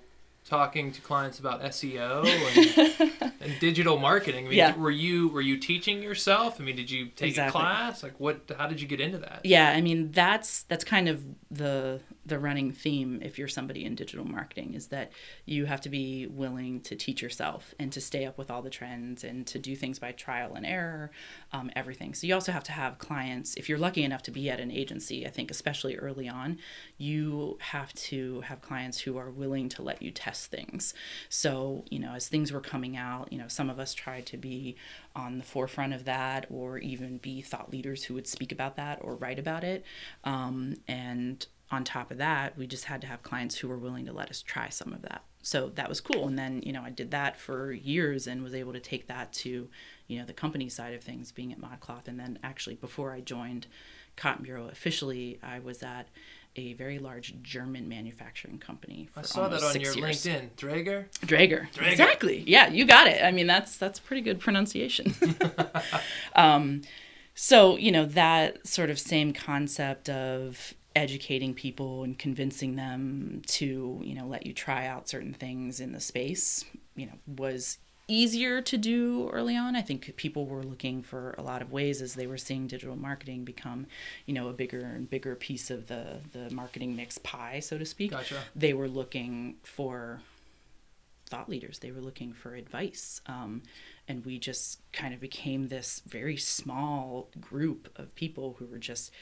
talking 0.49 0.91
to 0.93 1.01
clients 1.01 1.39
about 1.39 1.63
SEO 1.63 2.25
and, 2.27 3.33
and 3.41 3.53
digital 3.61 3.99
marketing. 3.99 4.47
I 4.47 4.49
mean, 4.49 4.59
Yeah. 4.59 4.77
were 4.77 4.91
you 4.91 5.29
were 5.29 5.41
you 5.43 5.59
teaching 5.59 6.03
yourself? 6.03 6.61
I 6.61 6.65
mean, 6.65 6.77
did 6.77 6.91
you 6.91 7.07
take 7.09 7.29
Exactly. 7.31 7.61
a 7.61 7.65
class? 7.65 8.03
Like, 8.03 8.19
what? 8.19 8.51
How 8.57 8.67
did 8.67 8.81
you 8.81 8.89
get 8.89 9.01
into 9.01 9.19
that? 9.19 9.41
Yeah, 9.45 9.69
I 9.71 9.81
mean 9.81 10.11
that's 10.13 10.63
that's 10.65 10.85
kind 10.85 11.09
of 11.09 11.23
the 11.51 12.01
the 12.29 12.39
running 12.39 12.73
theme 12.73 13.21
if 13.23 13.39
you're 13.39 13.49
somebody 13.49 13.85
in 13.85 13.95
digital 13.95 14.25
marketing 14.25 14.75
is 14.75 14.89
that 14.89 15.13
you 15.45 15.65
have 15.67 15.81
to 15.81 15.89
be 15.89 16.27
willing 16.27 16.81
to 16.83 16.97
teach 16.97 17.23
yourself 17.23 17.75
and 17.79 17.93
to 17.93 18.01
stay 18.01 18.25
up 18.27 18.39
with 18.39 18.51
all 18.51 18.63
the 18.63 18.71
trends 18.71 19.25
and 19.25 19.47
to 19.47 19.59
do 19.59 19.75
things 19.75 19.99
by 19.99 20.13
trial 20.13 20.55
and 20.55 20.67
error, 20.67 21.11
um, 21.53 21.71
everything. 21.75 22.15
So 22.15 22.27
you 22.27 22.35
also 22.35 22.53
have 22.53 22.65
to 22.65 22.73
have 22.73 22.99
clients. 22.99 23.55
If 23.55 23.69
you're 23.69 23.79
lucky 23.79 24.05
enough 24.05 24.23
to 24.25 24.31
be 24.31 24.51
at 24.51 24.61
an 24.61 24.71
agency, 24.71 25.27
I 25.27 25.31
think 25.31 25.51
especially 25.51 25.97
early 25.97 26.29
on, 26.29 26.59
you 26.97 27.59
have 27.61 27.93
to 27.95 28.43
have 28.43 28.61
clients 28.61 29.01
who 29.01 29.17
are 29.17 29.31
willing 29.31 29.69
to 29.71 29.83
let 29.83 30.03
you 30.03 30.11
test 30.11 30.51
things. 30.51 30.95
So 31.29 31.85
you 31.91 31.99
know, 31.99 32.13
as 32.15 32.29
things 32.29 32.53
were 32.53 32.61
coming 32.61 32.97
out, 32.97 33.33
you 33.33 33.39
know, 33.39 33.49
some 33.49 33.71
of 33.71 33.79
us 33.79 33.95
tried 33.95 34.27
to 34.27 34.37
be 34.37 34.77
on 35.17 35.39
the 35.39 35.45
forefront 35.45 35.93
of 35.95 36.05
that 36.05 36.47
or 36.51 36.79
even 36.79 37.19
be 37.19 37.43
thought 37.43 37.71
leaders 37.71 38.05
who 38.05 38.15
would 38.15 38.27
speak 38.27 38.53
about 38.53 38.77
that 38.77 38.99
or 39.03 39.17
write 39.17 39.39
about 39.39 39.65
it. 39.65 39.85
Um, 40.25 40.77
and 40.87 41.47
on 41.71 41.85
top 41.85 42.11
of 42.11 42.19
that, 42.19 42.57
we 42.57 42.67
just 42.67 42.85
had 42.85 43.01
to 43.03 43.07
have 43.07 43.23
clients 43.23 43.57
who 43.57 43.69
were 43.69 43.79
willing 43.79 44.07
to 44.07 44.13
let 44.13 44.31
us 44.31 44.41
try 44.43 44.69
some 44.69 44.93
of 44.93 45.03
that. 45.03 45.23
So 45.43 45.71
that 45.75 45.89
was 45.89 46.01
cool. 46.01 46.27
And 46.27 46.39
then, 46.39 46.63
you 46.65 46.73
know, 46.73 46.83
I 46.83 46.91
did 46.91 47.11
that 47.11 47.39
for 47.39 47.73
years 47.73 48.27
and 48.27 48.43
was 48.43 48.55
able 48.55 48.73
to 48.73 48.81
take 48.81 49.07
that 49.09 49.33
to, 49.35 49.69
you 50.07 50.19
know, 50.19 50.25
the 50.25 50.33
company 50.33 50.69
side 50.69 50.95
of 50.95 51.03
things, 51.03 51.31
being 51.31 51.53
at 51.53 51.61
ModCloth. 51.61 52.09
And 52.09 52.19
then 52.19 52.39
actually, 52.43 52.75
before 52.77 53.13
I 53.13 53.21
joined 53.21 53.67
Cotton 54.17 54.45
Bureau 54.45 54.69
officially, 54.69 55.39
I 55.43 55.59
was 55.61 55.83
at 55.83 56.09
a 56.57 56.73
very 56.73 56.99
large 56.99 57.41
German 57.43 57.89
manufacturing 57.89 58.59
company. 58.59 59.09
For 59.13 59.21
I 59.21 59.23
saw 59.23 59.49
that 59.49 59.63
on 59.63 59.81
your 59.81 59.95
years. 59.95 60.25
LinkedIn, 60.25 60.51
Drager. 60.57 61.07
Drager. 61.21 61.71
Draeger. 61.73 61.93
Exactly. 61.93 62.43
Yeah, 62.47 62.69
you 62.69 62.85
got 62.85 63.07
it. 63.07 63.23
I 63.23 63.31
mean, 63.31 63.47
that's 63.47 63.77
that's 63.77 63.99
pretty 63.99 64.23
good 64.23 64.41
pronunciation. 64.41 65.15
um, 66.35 66.83
so 67.35 67.77
you 67.77 67.93
know 67.93 68.05
that 68.07 68.67
sort 68.67 68.91
of 68.91 68.99
same 68.99 69.33
concept 69.33 70.09
of 70.09 70.75
educating 70.99 71.55
people 71.55 72.03
and 72.03 72.19
convincing 72.19 72.75
them 72.75 73.41
to 73.47 74.01
you 74.03 74.15
know 74.17 74.27
let 74.27 74.45
you 74.45 74.53
try 74.53 74.85
out 74.85 75.09
certain 75.09 75.33
things 75.33 75.79
in 75.79 75.93
the 75.93 76.01
space 76.01 76.65
you 76.97 77.07
know 77.07 77.13
was 77.37 77.79
easier 78.09 78.61
to 78.61 78.77
do 78.77 79.29
early 79.33 79.57
on 79.57 79.77
i 79.77 79.81
think 79.81 80.13
people 80.17 80.45
were 80.45 80.65
looking 80.65 81.01
for 81.01 81.37
a 81.39 81.43
lot 81.43 81.63
of 81.63 81.71
ways 81.71 82.03
as 82.03 82.15
they 82.15 82.27
were 82.27 82.37
seeing 82.37 82.67
digital 82.67 82.97
marketing 82.97 83.45
become 83.45 83.87
you 84.27 84.35
know 84.35 84.49
a 84.49 84.53
bigger 84.53 84.81
and 84.81 85.09
bigger 85.09 85.37
piece 85.37 85.71
of 85.71 85.87
the 85.87 86.17
the 86.33 86.51
marketing 86.53 86.97
mix 86.97 87.17
pie 87.19 87.61
so 87.61 87.79
to 87.79 87.85
speak 87.85 88.11
Gotcha. 88.11 88.41
they 88.57 88.73
were 88.73 88.89
looking 88.89 89.55
for 89.63 90.21
thought 91.29 91.49
leaders. 91.49 91.81
They 91.81 91.91
were 91.91 92.01
looking 92.01 92.33
for 92.33 92.55
advice. 92.55 93.21
Um, 93.27 93.63
and 94.09 94.25
we 94.25 94.39
just 94.39 94.81
kind 94.93 95.13
of 95.13 95.21
became 95.21 95.69
this 95.69 96.01
very 96.07 96.39
small 96.39 97.29
group 97.39 97.91
of 97.97 98.15
people 98.15 98.57
who 98.59 98.65
were 98.65 98.79
just 98.79 99.13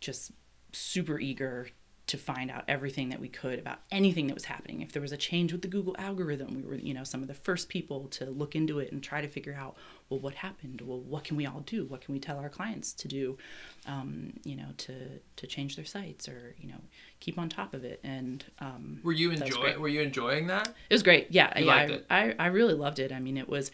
just 0.00 0.32
super 0.72 1.18
eager 1.20 1.68
to 2.04 2.18
find 2.18 2.50
out 2.50 2.64
everything 2.66 3.10
that 3.10 3.20
we 3.20 3.28
could 3.28 3.58
about 3.58 3.78
anything 3.90 4.26
that 4.26 4.34
was 4.34 4.44
happening. 4.44 4.82
If 4.82 4.92
there 4.92 5.00
was 5.00 5.12
a 5.12 5.16
change 5.16 5.52
with 5.52 5.62
the 5.62 5.68
Google 5.68 5.94
algorithm, 5.98 6.54
we 6.54 6.62
were, 6.62 6.74
you 6.74 6.92
know, 6.92 7.04
some 7.04 7.22
of 7.22 7.28
the 7.28 7.34
first 7.34 7.68
people 7.68 8.08
to 8.08 8.26
look 8.26 8.56
into 8.56 8.80
it 8.80 8.90
and 8.92 9.02
try 9.02 9.20
to 9.20 9.28
figure 9.28 9.56
out, 9.58 9.76
well, 10.10 10.18
what 10.18 10.34
happened? 10.34 10.82
Well, 10.84 11.00
what 11.00 11.24
can 11.24 11.36
we 11.36 11.46
all 11.46 11.60
do? 11.60 11.86
What 11.86 12.00
can 12.02 12.12
we 12.12 12.18
tell 12.18 12.38
our 12.38 12.48
clients 12.48 12.92
to 12.94 13.08
do, 13.08 13.38
um, 13.86 14.34
you 14.44 14.56
know, 14.56 14.68
to 14.78 14.94
to 15.36 15.46
change 15.46 15.76
their 15.76 15.84
sites 15.84 16.28
or 16.28 16.54
you 16.58 16.68
know 16.68 16.80
keep 17.20 17.38
on 17.38 17.48
top 17.48 17.72
of 17.72 17.84
it? 17.84 18.00
And 18.02 18.44
um, 18.58 19.00
Were 19.04 19.12
you 19.12 19.30
that 19.30 19.40
was 19.40 19.50
enjoy 19.50 19.62
great. 19.62 19.80
Were 19.80 19.88
you 19.88 20.02
enjoying 20.02 20.48
that? 20.48 20.68
It 20.90 20.94
was 20.94 21.02
great. 21.04 21.28
Yeah, 21.30 21.56
You 21.58 21.64
yeah. 21.66 21.72
liked 21.72 21.90
I, 21.90 21.94
it? 21.94 22.36
I 22.38 22.44
I 22.44 22.46
really 22.48 22.74
loved 22.74 22.98
it. 22.98 23.12
I 23.12 23.20
mean, 23.20 23.36
it 23.38 23.48
was 23.48 23.70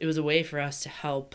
it 0.00 0.04
was 0.04 0.18
a 0.18 0.22
way 0.22 0.42
for 0.42 0.60
us 0.60 0.80
to 0.80 0.88
help 0.88 1.34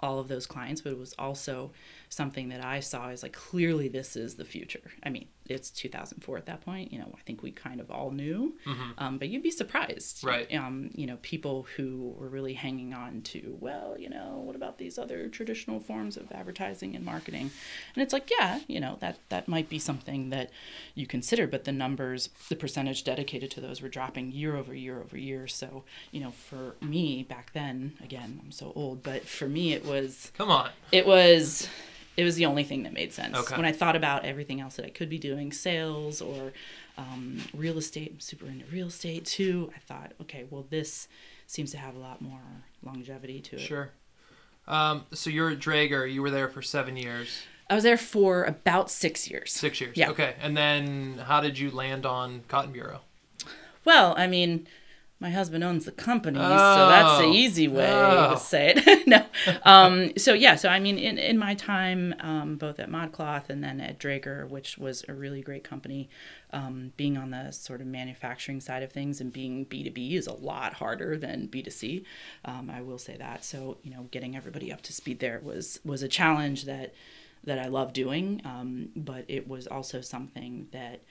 all 0.00 0.20
of 0.20 0.28
those 0.28 0.46
clients, 0.46 0.80
but 0.82 0.92
it 0.92 0.98
was 0.98 1.14
also 1.18 1.72
something 2.08 2.48
that 2.48 2.64
I 2.64 2.80
saw 2.80 3.10
as 3.10 3.22
like 3.22 3.32
clearly 3.32 3.88
this 3.88 4.16
is 4.16 4.34
the 4.36 4.44
future. 4.44 4.80
I 5.02 5.10
mean, 5.10 5.28
it's 5.46 5.70
2004 5.70 6.36
at 6.36 6.46
that 6.46 6.60
point. 6.60 6.92
You 6.92 6.98
know, 6.98 7.10
I 7.14 7.20
think 7.22 7.42
we 7.42 7.50
kind 7.50 7.80
of 7.80 7.90
all 7.90 8.10
knew, 8.10 8.54
um, 8.98 9.16
but 9.18 9.28
you'd 9.28 9.42
be 9.42 9.50
surprised, 9.50 10.18
Mm-hmm. 10.18 10.26
Right. 10.28 10.54
Um, 10.54 10.90
you 10.94 11.06
know, 11.06 11.16
people 11.22 11.66
who 11.76 12.14
were 12.18 12.28
really 12.28 12.52
hanging 12.54 12.92
on 12.92 13.22
to, 13.22 13.56
well, 13.60 13.96
you 13.98 14.10
know, 14.10 14.42
what 14.44 14.56
about 14.56 14.76
these 14.78 14.98
other 14.98 15.28
traditional 15.28 15.80
forms 15.80 16.16
of 16.18 16.30
advertising 16.32 16.94
and 16.96 17.04
marketing? 17.04 17.50
And 17.94 18.02
it's 18.02 18.12
like, 18.12 18.30
yeah, 18.38 18.60
you 18.66 18.80
know, 18.80 18.98
that 19.00 19.18
that 19.30 19.48
might 19.48 19.68
be 19.70 19.78
something 19.78 20.28
that 20.30 20.50
you 20.94 21.06
consider, 21.06 21.46
but 21.46 21.64
the 21.64 21.72
numbers, 21.72 22.28
the 22.50 22.56
percentage 22.56 23.04
dedicated 23.04 23.50
to 23.52 23.60
those 23.60 23.80
were 23.80 23.88
dropping 23.88 24.32
year 24.32 24.56
over 24.56 24.74
year 24.74 25.00
over 25.00 25.16
year. 25.16 25.46
So, 25.46 25.84
you 26.12 26.20
know, 26.20 26.30
for 26.32 26.74
me 26.82 27.22
back 27.22 27.52
then, 27.54 27.94
again, 28.04 28.40
I'm 28.44 28.52
so 28.52 28.72
old, 28.74 29.02
but 29.02 29.22
for 29.26 29.48
me 29.48 29.72
it 29.72 29.84
was 29.86 30.30
Come 30.36 30.50
on. 30.50 30.70
it 30.92 31.06
was 31.06 31.68
it 32.18 32.24
was 32.24 32.34
the 32.36 32.44
only 32.46 32.64
thing 32.64 32.82
that 32.82 32.92
made 32.92 33.12
sense 33.12 33.36
Okay. 33.36 33.56
when 33.56 33.64
i 33.64 33.72
thought 33.72 33.96
about 33.96 34.24
everything 34.24 34.60
else 34.60 34.76
that 34.76 34.84
i 34.84 34.90
could 34.90 35.08
be 35.08 35.18
doing 35.18 35.52
sales 35.52 36.20
or 36.20 36.52
um, 36.98 37.40
real 37.54 37.78
estate 37.78 38.10
i'm 38.14 38.20
super 38.20 38.46
into 38.46 38.64
real 38.66 38.88
estate 38.88 39.24
too 39.24 39.70
i 39.76 39.78
thought 39.78 40.12
okay 40.20 40.44
well 40.50 40.66
this 40.70 41.08
seems 41.46 41.70
to 41.70 41.78
have 41.78 41.94
a 41.94 41.98
lot 41.98 42.20
more 42.20 42.40
longevity 42.82 43.40
to 43.40 43.56
it 43.56 43.60
Sure. 43.60 43.90
Um, 44.66 45.06
so 45.14 45.30
you're 45.30 45.48
at 45.50 45.60
Drager. 45.60 46.12
You 46.12 46.20
were 46.20 46.30
there 46.30 46.48
for 46.48 46.60
seven 46.60 46.94
years, 46.96 47.42
i 47.70 47.74
was 47.74 47.84
there 47.84 47.96
for 47.96 48.44
about 48.44 48.90
six 48.90 49.30
years 49.30 49.50
six 49.52 49.80
years. 49.80 49.96
Yeah. 49.96 50.10
Okay. 50.10 50.34
And 50.42 50.54
then 50.56 51.18
how 51.26 51.40
did 51.40 51.58
you 51.58 51.70
land 51.70 52.04
on 52.04 52.42
Cotton 52.48 52.72
Bureau? 52.72 53.00
well 53.84 54.14
i 54.18 54.26
mean 54.26 54.66
my 55.20 55.30
husband 55.30 55.64
owns 55.64 55.84
the 55.84 55.92
company, 55.92 56.38
so 56.38 56.44
that's 56.88 57.18
the 57.18 57.24
Oh. 57.26 57.32
easy 57.32 57.66
way 57.66 57.90
Oh. 57.90 58.34
to 58.34 58.40
say 58.40 58.72
it. 58.76 59.06
no, 59.06 59.24
um, 59.64 60.12
so 60.16 60.32
yeah, 60.32 60.54
so 60.54 60.68
I 60.68 60.78
mean, 60.78 60.96
in, 60.98 61.18
in 61.18 61.38
my 61.38 61.54
time, 61.54 62.14
um, 62.20 62.56
both 62.56 62.78
at 62.78 62.88
ModCloth 62.88 63.50
and 63.50 63.62
then 63.64 63.80
at 63.80 63.98
Drager, 63.98 64.48
which 64.48 64.78
was 64.78 65.04
a 65.08 65.14
really 65.14 65.42
great 65.42 65.64
company, 65.64 66.08
um, 66.52 66.92
being 66.96 67.16
on 67.16 67.30
the 67.30 67.50
sort 67.50 67.80
of 67.80 67.86
manufacturing 67.88 68.60
side 68.60 68.82
of 68.82 68.92
things 68.92 69.20
and 69.20 69.32
being 69.32 69.64
B 69.64 69.82
two 69.84 69.90
B 69.90 70.14
is 70.14 70.26
a 70.28 70.34
lot 70.34 70.74
harder 70.74 71.16
than 71.18 71.46
B 71.46 71.62
two 71.62 71.70
C. 71.70 72.04
Um, 72.44 72.70
I 72.70 72.80
will 72.82 72.98
say 72.98 73.16
that. 73.16 73.44
So 73.44 73.78
you 73.82 73.90
know, 73.90 74.08
getting 74.12 74.36
everybody 74.36 74.72
up 74.72 74.82
to 74.82 74.92
speed 74.92 75.18
there 75.18 75.40
was 75.42 75.80
was 75.84 76.02
a 76.02 76.08
challenge 76.08 76.64
that 76.66 76.94
that 77.44 77.58
I 77.58 77.66
love 77.66 77.92
doing, 77.92 78.42
um, 78.44 78.88
but 78.96 79.24
it 79.28 79.46
was 79.48 79.66
also 79.66 80.00
something 80.00 80.66
that 80.72 81.02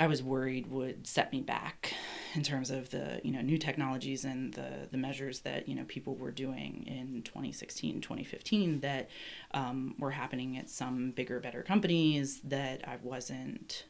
I 0.00 0.06
was 0.06 0.22
worried 0.22 0.68
would 0.68 1.06
set 1.06 1.30
me 1.30 1.42
back 1.42 1.92
in 2.34 2.42
terms 2.42 2.70
of 2.70 2.90
the 2.90 3.20
you 3.22 3.30
know 3.32 3.42
new 3.42 3.58
technologies 3.58 4.24
and 4.24 4.54
the 4.54 4.88
the 4.90 4.96
measures 4.96 5.40
that 5.40 5.68
you 5.68 5.74
know 5.74 5.84
people 5.86 6.16
were 6.16 6.30
doing 6.30 6.84
in 6.86 7.22
2016 7.22 8.00
2015 8.00 8.80
that 8.80 9.10
um, 9.52 9.94
were 9.98 10.12
happening 10.12 10.56
at 10.56 10.70
some 10.70 11.10
bigger 11.10 11.38
better 11.38 11.62
companies 11.62 12.40
that 12.44 12.88
I 12.88 12.96
wasn't 13.02 13.84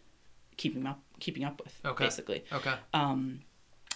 keeping 0.57 0.85
up 0.87 1.01
keeping 1.21 1.45
up 1.45 1.63
with 1.65 1.81
Okay. 1.85 2.05
basically 2.05 2.45
Okay. 2.53 2.75
um, 2.93 3.41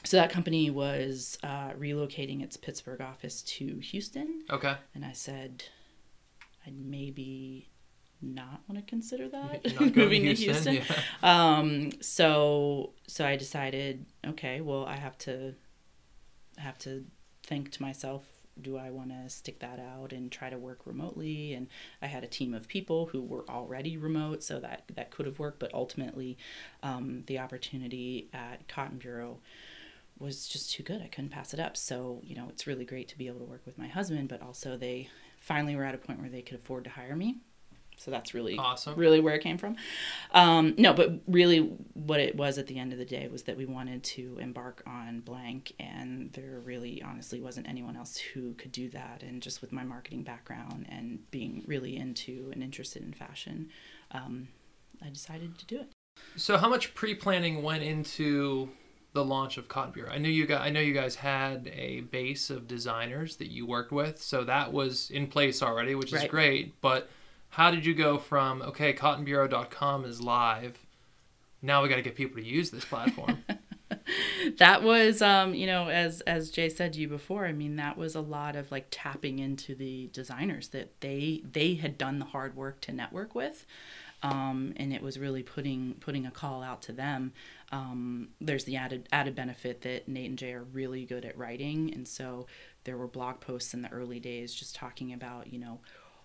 so 0.04 0.16
that 0.18 0.30
company 0.30 0.70
was 0.70 1.36
uh, 1.42 1.70
relocating 1.70 2.42
its 2.42 2.56
Pittsburgh 2.56 3.00
office 3.00 3.42
to 3.42 3.78
Houston 3.80 4.44
Okay. 4.48 4.76
and 4.94 5.04
I 5.04 5.12
said 5.12 5.64
I'd 6.66 6.78
maybe 6.78 7.68
not 8.24 8.62
want 8.68 8.84
to 8.84 8.90
consider 8.90 9.28
that 9.28 9.64
You're 9.64 9.80
not 9.80 9.92
going 9.94 9.94
moving 9.96 10.22
to 10.24 10.34
to 10.34 10.42
Houston. 10.42 10.72
Houston. 10.74 10.96
Yeah. 11.22 11.56
Um, 11.56 11.90
so 12.00 12.92
so 13.06 13.24
I 13.26 13.36
decided, 13.36 14.06
okay, 14.26 14.60
well 14.60 14.84
I 14.86 14.96
have 14.96 15.16
to 15.18 15.54
have 16.58 16.78
to 16.78 17.04
think 17.42 17.70
to 17.72 17.82
myself, 17.82 18.24
do 18.60 18.76
I 18.76 18.90
want 18.90 19.10
to 19.10 19.28
stick 19.28 19.58
that 19.60 19.80
out 19.80 20.12
and 20.12 20.30
try 20.30 20.48
to 20.48 20.56
work 20.58 20.86
remotely? 20.86 21.54
And 21.54 21.66
I 22.00 22.06
had 22.06 22.22
a 22.24 22.28
team 22.28 22.54
of 22.54 22.68
people 22.68 23.06
who 23.06 23.20
were 23.22 23.44
already 23.48 23.96
remote, 23.96 24.42
so 24.42 24.60
that 24.60 24.84
that 24.94 25.10
could 25.10 25.26
have 25.26 25.38
worked. 25.38 25.58
But 25.58 25.74
ultimately, 25.74 26.38
um, 26.82 27.24
the 27.26 27.38
opportunity 27.38 28.28
at 28.32 28.68
Cotton 28.68 28.98
Bureau 28.98 29.38
was 30.18 30.46
just 30.46 30.70
too 30.70 30.82
good. 30.84 31.02
I 31.02 31.08
couldn't 31.08 31.30
pass 31.30 31.52
it 31.52 31.60
up. 31.60 31.76
So 31.76 32.20
you 32.22 32.36
know, 32.36 32.46
it's 32.48 32.66
really 32.66 32.84
great 32.84 33.08
to 33.08 33.18
be 33.18 33.26
able 33.26 33.40
to 33.40 33.44
work 33.46 33.62
with 33.66 33.76
my 33.78 33.88
husband, 33.88 34.28
but 34.28 34.40
also 34.40 34.76
they 34.76 35.08
finally 35.40 35.74
were 35.76 35.84
at 35.84 35.94
a 35.94 35.98
point 35.98 36.20
where 36.20 36.30
they 36.30 36.42
could 36.42 36.56
afford 36.56 36.84
to 36.84 36.90
hire 36.90 37.16
me. 37.16 37.38
So 37.96 38.10
that's 38.10 38.34
really 38.34 38.58
Awesome. 38.58 38.94
really 38.96 39.20
where 39.20 39.34
it 39.34 39.42
came 39.42 39.56
from. 39.56 39.76
Um, 40.32 40.74
no, 40.76 40.92
but 40.92 41.20
really, 41.26 41.60
what 41.94 42.20
it 42.20 42.36
was 42.36 42.58
at 42.58 42.66
the 42.66 42.78
end 42.78 42.92
of 42.92 42.98
the 42.98 43.04
day 43.04 43.28
was 43.28 43.44
that 43.44 43.56
we 43.56 43.66
wanted 43.66 44.02
to 44.04 44.38
embark 44.40 44.82
on 44.86 45.20
blank, 45.20 45.72
and 45.78 46.32
there 46.32 46.60
really, 46.64 47.02
honestly, 47.02 47.40
wasn't 47.40 47.68
anyone 47.68 47.96
else 47.96 48.16
who 48.16 48.54
could 48.54 48.72
do 48.72 48.88
that. 48.90 49.22
And 49.22 49.40
just 49.40 49.60
with 49.60 49.72
my 49.72 49.84
marketing 49.84 50.22
background 50.22 50.86
and 50.88 51.30
being 51.30 51.62
really 51.66 51.96
into 51.96 52.50
and 52.52 52.62
interested 52.62 53.02
in 53.02 53.12
fashion, 53.12 53.70
um, 54.10 54.48
I 55.02 55.08
decided 55.08 55.58
to 55.58 55.66
do 55.66 55.80
it. 55.80 55.88
So 56.36 56.56
how 56.56 56.68
much 56.68 56.94
pre-planning 56.94 57.62
went 57.62 57.82
into 57.82 58.68
the 59.12 59.24
launch 59.24 59.56
of 59.56 59.68
Cotton 59.68 59.92
Bureau? 59.92 60.10
I 60.10 60.18
knew 60.18 60.28
you 60.28 60.46
guys. 60.46 60.60
I 60.62 60.70
know 60.70 60.80
you 60.80 60.94
guys 60.94 61.14
had 61.14 61.70
a 61.74 62.00
base 62.02 62.50
of 62.50 62.66
designers 62.66 63.36
that 63.36 63.50
you 63.50 63.66
worked 63.66 63.92
with, 63.92 64.20
so 64.20 64.44
that 64.44 64.72
was 64.72 65.10
in 65.10 65.26
place 65.28 65.62
already, 65.62 65.94
which 65.94 66.12
is 66.12 66.20
Right. 66.20 66.30
great. 66.30 66.80
But 66.80 67.08
how 67.54 67.70
did 67.70 67.86
you 67.86 67.94
go 67.94 68.18
from 68.18 68.62
okay, 68.62 68.92
CottonBureau.com 68.92 70.04
is 70.04 70.20
live, 70.20 70.76
now 71.62 71.82
we 71.82 71.88
got 71.88 71.96
to 71.96 72.02
get 72.02 72.16
people 72.16 72.42
to 72.42 72.44
use 72.44 72.70
this 72.70 72.84
platform? 72.84 73.44
that 74.58 74.82
was 74.82 75.22
um, 75.22 75.54
you 75.54 75.66
know 75.66 75.88
as 75.88 76.20
as 76.22 76.50
jay 76.50 76.68
said 76.68 76.92
to 76.92 77.00
you 77.00 77.08
before 77.08 77.46
i 77.46 77.52
mean 77.52 77.76
that 77.76 77.96
was 77.96 78.14
a 78.14 78.20
lot 78.20 78.56
of 78.56 78.70
like 78.72 78.86
tapping 78.90 79.38
into 79.38 79.74
the 79.74 80.10
designers 80.12 80.68
that 80.68 81.00
they 81.00 81.42
they 81.50 81.74
had 81.74 81.96
done 81.96 82.18
the 82.18 82.24
hard 82.24 82.56
work 82.56 82.80
to 82.80 82.92
network 82.92 83.34
with 83.34 83.64
um, 84.22 84.72
and 84.76 84.92
it 84.92 85.02
was 85.02 85.18
really 85.18 85.42
putting 85.42 85.94
putting 86.00 86.26
a 86.26 86.30
call 86.30 86.62
out 86.62 86.82
to 86.82 86.92
them 86.92 87.32
um, 87.72 88.28
there's 88.40 88.64
the 88.64 88.76
added 88.76 89.08
added 89.12 89.34
benefit 89.34 89.82
that 89.82 90.08
nate 90.08 90.28
and 90.28 90.38
jay 90.38 90.52
are 90.52 90.64
really 90.64 91.04
good 91.04 91.24
at 91.24 91.36
writing 91.38 91.92
and 91.94 92.08
so 92.08 92.46
there 92.84 92.96
were 92.96 93.06
blog 93.06 93.40
posts 93.40 93.74
in 93.74 93.82
the 93.82 93.90
early 93.90 94.18
days 94.18 94.54
just 94.54 94.74
talking 94.74 95.12
about 95.12 95.52
you 95.52 95.58
know 95.58 95.78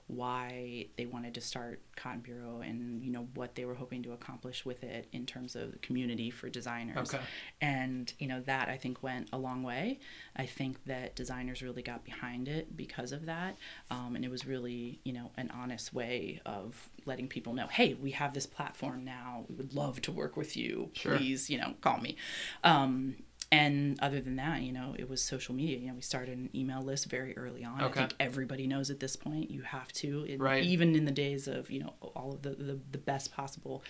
why 0.09 0.87
they 0.97 1.05
wanted 1.05 1.35
to 1.35 1.41
start 1.41 1.81
Cotton 1.95 2.21
Bureau 2.21 2.61
and 2.61 3.03
you 3.03 3.11
know 3.11 3.27
what 3.35 3.53
they 3.53 3.63
were 3.63 3.75
hoping 3.75 4.01
to 4.03 4.11
accomplish 4.11 4.65
with 4.65 4.83
it 4.83 5.07
in 5.11 5.27
terms 5.27 5.55
of 5.55 5.71
the 5.71 5.77
community 5.79 6.31
for 6.31 6.49
designers. 6.49 7.13
Okay. 7.13 7.23
And 7.61 8.11
you 8.17 8.27
know 8.27 8.41
that 8.41 8.69
I 8.69 8.77
think 8.77 9.03
went 9.03 9.29
a 9.31 9.37
long 9.37 9.61
way. 9.61 9.99
I 10.35 10.47
think 10.47 10.83
that 10.85 11.15
designers 11.15 11.61
really 11.61 11.83
got 11.83 12.03
behind 12.03 12.47
it 12.47 12.75
because 12.75 13.11
of 13.11 13.27
that, 13.27 13.57
um, 13.91 14.15
and 14.15 14.25
it 14.25 14.31
was 14.31 14.47
really 14.47 14.99
you 15.03 15.13
know 15.13 15.31
an 15.37 15.51
honest 15.53 15.93
way 15.93 16.41
of 16.45 16.89
letting 17.05 17.27
people 17.27 17.53
know, 17.53 17.67
hey, 17.67 17.93
we 17.93 18.11
have 18.11 18.33
this 18.33 18.45
platform 18.45 19.03
now. 19.05 19.45
We 19.47 19.55
would 19.55 19.73
love 19.73 20.01
to 20.03 20.11
work 20.11 20.35
with 20.35 20.57
you. 20.57 20.89
Sure. 20.93 21.17
Please, 21.17 21.49
you 21.49 21.57
know, 21.57 21.73
call 21.81 21.99
me. 21.99 22.17
Um, 22.63 23.15
and 23.51 23.99
other 23.99 24.21
than 24.21 24.35
that, 24.35 24.61
you 24.61 24.71
know, 24.71 24.95
it 24.99 25.09
was 25.09 25.23
social 25.23 25.55
media. 25.55 25.77
You 25.79 25.87
know, 25.87 25.95
we 25.95 26.01
started 26.01 26.37
an 26.37 26.49
email 26.53 26.81
list 26.83 27.09
very 27.09 27.35
early 27.35 27.65
on. 27.65 27.81
Okay. 27.81 27.99
I 28.01 28.03
think 28.03 28.13
everybody 28.19 28.67
knows 28.67 28.91
at 28.91 28.99
this 28.99 29.15
point 29.15 29.49
you 29.49 29.63
have 29.63 29.91
to, 29.93 30.23
in, 30.25 30.39
Right. 30.39 30.63
even 30.63 30.95
in 30.95 31.05
the 31.05 31.11
days 31.11 31.47
of 31.47 31.71
you 31.71 31.79
know 31.79 31.93
all 32.15 32.33
of 32.33 32.43
the, 32.43 32.51
the 32.51 32.79
the 32.91 32.97
best 32.99 33.31
possible 33.33 33.83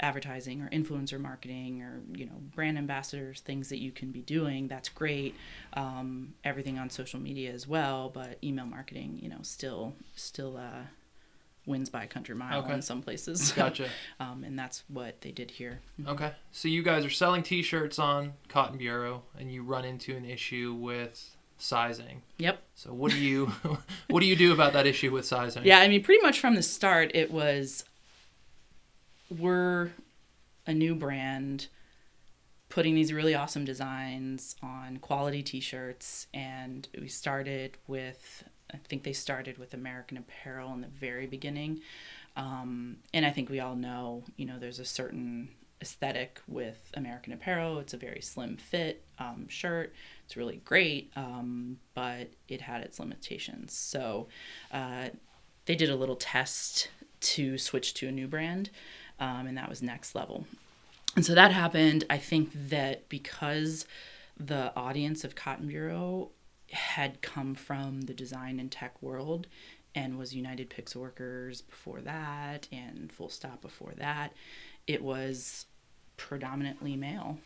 advertising 0.00 0.60
or 0.62 0.68
influencer 0.70 1.20
marketing 1.20 1.80
or 1.82 2.02
you 2.12 2.26
know 2.26 2.40
brand 2.54 2.76
ambassadors, 2.76 3.40
things 3.40 3.68
that 3.68 3.78
you 3.78 3.92
can 3.92 4.10
be 4.10 4.20
doing. 4.22 4.66
That's 4.66 4.88
great. 4.88 5.34
Um, 5.74 6.34
everything 6.42 6.78
on 6.78 6.90
social 6.90 7.20
media 7.20 7.52
as 7.52 7.68
well, 7.68 8.10
but 8.12 8.38
email 8.42 8.66
marketing, 8.66 9.18
you 9.22 9.28
know, 9.28 9.38
still 9.42 9.94
still 10.16 10.56
uh, 10.56 10.82
wins 11.66 11.88
by 11.88 12.04
a 12.04 12.06
country 12.06 12.34
mile 12.34 12.60
Okay. 12.60 12.74
in 12.74 12.82
some 12.82 13.02
places. 13.02 13.52
Gotcha. 13.56 13.88
Um, 14.20 14.44
and 14.44 14.58
that's 14.58 14.84
what 14.88 15.20
they 15.22 15.30
did 15.32 15.50
here. 15.50 15.80
Okay. 16.06 16.32
So 16.52 16.68
you 16.68 16.82
guys 16.82 17.04
are 17.04 17.10
selling 17.10 17.42
T-shirts 17.42 17.98
on 17.98 18.34
Cotton 18.48 18.78
Bureau, 18.78 19.22
and 19.38 19.50
you 19.52 19.62
run 19.62 19.84
into 19.84 20.14
an 20.16 20.24
issue 20.24 20.74
with 20.74 21.36
sizing. 21.56 22.22
Yep. 22.38 22.62
So 22.74 22.92
what 22.92 23.12
do 23.12 23.18
you 23.18 23.46
what 24.08 24.20
do 24.20 24.26
you 24.26 24.36
do 24.36 24.52
about 24.52 24.72
that 24.74 24.86
issue 24.86 25.10
with 25.10 25.24
sizing? 25.24 25.64
Yeah, 25.64 25.78
I 25.78 25.88
mean, 25.88 26.02
pretty 26.02 26.22
much 26.22 26.40
from 26.40 26.54
the 26.54 26.62
start, 26.62 27.10
it 27.14 27.30
was 27.30 27.84
we're 29.30 29.92
a 30.66 30.74
new 30.74 30.94
brand 30.94 31.68
putting 32.68 32.94
these 32.94 33.12
really 33.12 33.34
awesome 33.34 33.64
designs 33.64 34.56
on 34.62 34.96
quality 34.98 35.42
t 35.42 35.60
shirts. 35.60 36.26
And 36.34 36.88
we 37.00 37.08
started 37.08 37.76
with, 37.86 38.44
I 38.72 38.78
think 38.88 39.02
they 39.02 39.12
started 39.12 39.58
with 39.58 39.74
American 39.74 40.16
Apparel 40.16 40.72
in 40.72 40.80
the 40.80 40.88
very 40.88 41.26
beginning. 41.26 41.80
Um, 42.36 42.96
and 43.12 43.24
I 43.24 43.30
think 43.30 43.48
we 43.48 43.60
all 43.60 43.76
know, 43.76 44.24
you 44.36 44.46
know, 44.46 44.58
there's 44.58 44.80
a 44.80 44.84
certain 44.84 45.50
aesthetic 45.80 46.40
with 46.48 46.90
American 46.94 47.32
Apparel. 47.32 47.78
It's 47.78 47.94
a 47.94 47.98
very 47.98 48.20
slim 48.20 48.56
fit 48.56 49.04
um, 49.18 49.48
shirt. 49.48 49.92
It's 50.24 50.36
really 50.36 50.56
great, 50.64 51.12
um, 51.14 51.78
but 51.94 52.30
it 52.48 52.62
had 52.62 52.80
its 52.80 52.98
limitations. 52.98 53.74
So 53.74 54.28
uh, 54.72 55.10
they 55.66 55.74
did 55.74 55.90
a 55.90 55.96
little 55.96 56.16
test 56.16 56.88
to 57.20 57.58
switch 57.58 57.94
to 57.94 58.08
a 58.08 58.12
new 58.12 58.26
brand, 58.26 58.70
um, 59.20 59.46
and 59.46 59.56
that 59.56 59.68
was 59.68 59.82
Next 59.82 60.14
Level. 60.14 60.46
And 61.16 61.24
so 61.24 61.34
that 61.34 61.52
happened. 61.52 62.04
I 62.10 62.18
think 62.18 62.50
that 62.70 63.08
because 63.08 63.86
the 64.38 64.74
audience 64.74 65.22
of 65.22 65.34
Cotton 65.34 65.68
Bureau 65.68 66.30
had 66.74 67.22
come 67.22 67.54
from 67.54 68.02
the 68.02 68.14
design 68.14 68.60
and 68.60 68.70
tech 68.70 69.00
world 69.02 69.46
and 69.94 70.18
was 70.18 70.34
United 70.34 70.70
Pixel 70.70 70.96
Workers 70.96 71.62
before 71.62 72.00
that 72.00 72.68
and 72.72 73.12
Full 73.12 73.28
Stop 73.28 73.62
before 73.62 73.92
that, 73.96 74.32
it 74.86 75.02
was 75.02 75.66
predominantly 76.16 76.96
male. 76.96 77.38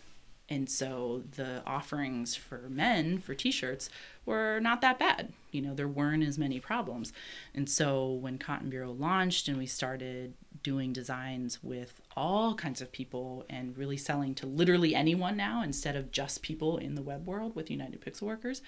And 0.50 0.68
so 0.70 1.24
the 1.36 1.62
offerings 1.66 2.34
for 2.34 2.68
men 2.70 3.18
for 3.18 3.34
t 3.34 3.50
shirts 3.50 3.90
were 4.24 4.60
not 4.60 4.80
that 4.80 4.98
bad. 4.98 5.32
You 5.50 5.60
know, 5.60 5.74
there 5.74 5.88
weren't 5.88 6.22
as 6.22 6.38
many 6.38 6.58
problems. 6.58 7.12
And 7.54 7.68
so 7.68 8.10
when 8.10 8.38
Cotton 8.38 8.70
Bureau 8.70 8.92
launched 8.92 9.48
and 9.48 9.58
we 9.58 9.66
started 9.66 10.32
doing 10.62 10.92
designs 10.92 11.62
with 11.62 12.00
all 12.16 12.54
kinds 12.54 12.80
of 12.80 12.90
people 12.92 13.44
and 13.50 13.76
really 13.76 13.98
selling 13.98 14.34
to 14.36 14.46
literally 14.46 14.94
anyone 14.94 15.36
now 15.36 15.62
instead 15.62 15.96
of 15.96 16.10
just 16.10 16.42
people 16.42 16.78
in 16.78 16.94
the 16.94 17.02
web 17.02 17.26
world 17.26 17.54
with 17.54 17.70
United 17.70 18.00
Pixel 18.00 18.22
Workers, 18.22 18.62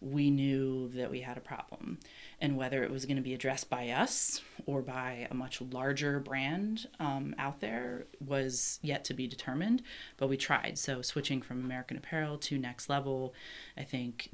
we 0.00 0.30
knew 0.30 0.88
that 0.94 1.10
we 1.10 1.20
had 1.20 1.36
a 1.36 1.40
problem. 1.40 1.98
And 2.40 2.56
whether 2.56 2.82
it 2.82 2.90
was 2.90 3.06
going 3.06 3.16
to 3.16 3.22
be 3.22 3.34
addressed 3.34 3.70
by 3.70 3.90
us 3.90 4.42
or 4.66 4.82
by 4.82 5.26
a 5.30 5.34
much 5.34 5.60
larger 5.60 6.20
brand 6.20 6.86
um, 7.00 7.34
out 7.38 7.60
there 7.60 8.06
was 8.20 8.78
yet 8.82 9.04
to 9.06 9.14
be 9.14 9.26
determined, 9.26 9.82
but 10.16 10.28
we 10.28 10.36
tried. 10.36 10.78
So, 10.78 11.02
switching 11.02 11.42
from 11.42 11.64
American 11.64 11.96
Apparel 11.96 12.38
to 12.38 12.58
Next 12.58 12.88
Level, 12.88 13.34
I 13.76 13.84
think, 13.84 14.30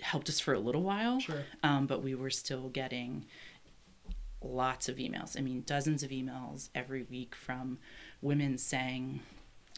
helped 0.00 0.28
us 0.28 0.40
for 0.40 0.54
a 0.54 0.58
little 0.58 0.82
while. 0.82 1.20
Sure. 1.20 1.44
Um, 1.62 1.86
but 1.86 2.02
we 2.02 2.14
were 2.14 2.30
still 2.30 2.68
getting 2.68 3.26
lots 4.42 4.88
of 4.88 4.96
emails. 4.96 5.38
I 5.38 5.42
mean, 5.42 5.62
dozens 5.66 6.02
of 6.02 6.10
emails 6.10 6.68
every 6.74 7.02
week 7.04 7.34
from 7.34 7.78
women 8.20 8.58
saying, 8.58 9.20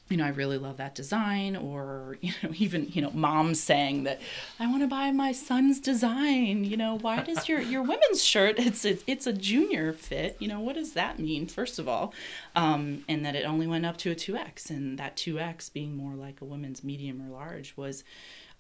you 0.09 0.17
know, 0.17 0.25
I 0.25 0.29
really 0.29 0.59
love 0.59 0.79
that 0.79 0.95
design, 0.95 1.57
or, 1.57 2.17
you 2.23 2.33
know, 2.43 2.51
even, 2.57 2.89
you 2.89 3.03
know, 3.03 3.11
moms 3.11 3.63
saying 3.63 4.05
that 4.05 4.21
I 4.59 4.67
want 4.67 4.83
to 4.83 4.89
buy 4.89 5.11
my 5.11 5.33
son's 5.33 5.81
design. 5.81 6.65
You 6.65 6.77
know, 6.77 6.99
why 6.99 7.23
does 7.23 7.49
your, 7.49 7.61
your 7.61 7.83
women's 7.83 8.23
shirt, 8.25 8.59
it's 8.59 8.85
a, 8.85 8.99
it's 9.07 9.27
a 9.27 9.33
junior 9.33 9.93
fit. 9.93 10.37
You 10.39 10.49
know, 10.49 10.61
what 10.61 10.75
does 10.75 10.93
that 10.93 11.19
mean, 11.19 11.47
first 11.47 11.79
of 11.79 11.89
all? 11.89 12.15
Um, 12.57 13.05
and 13.09 13.25
that 13.25 13.35
it 13.35 13.45
only 13.45 13.67
went 13.67 13.87
up 13.87 13.97
to 13.99 14.11
a 14.11 14.15
2X, 14.15 14.71
and 14.71 14.99
that 14.99 15.17
2X 15.17 15.73
being 15.73 15.97
more 15.97 16.15
like 16.15 16.41
a 16.41 16.45
women's 16.45 16.83
medium 16.83 17.23
or 17.23 17.31
large 17.31 17.77
was, 17.77 18.05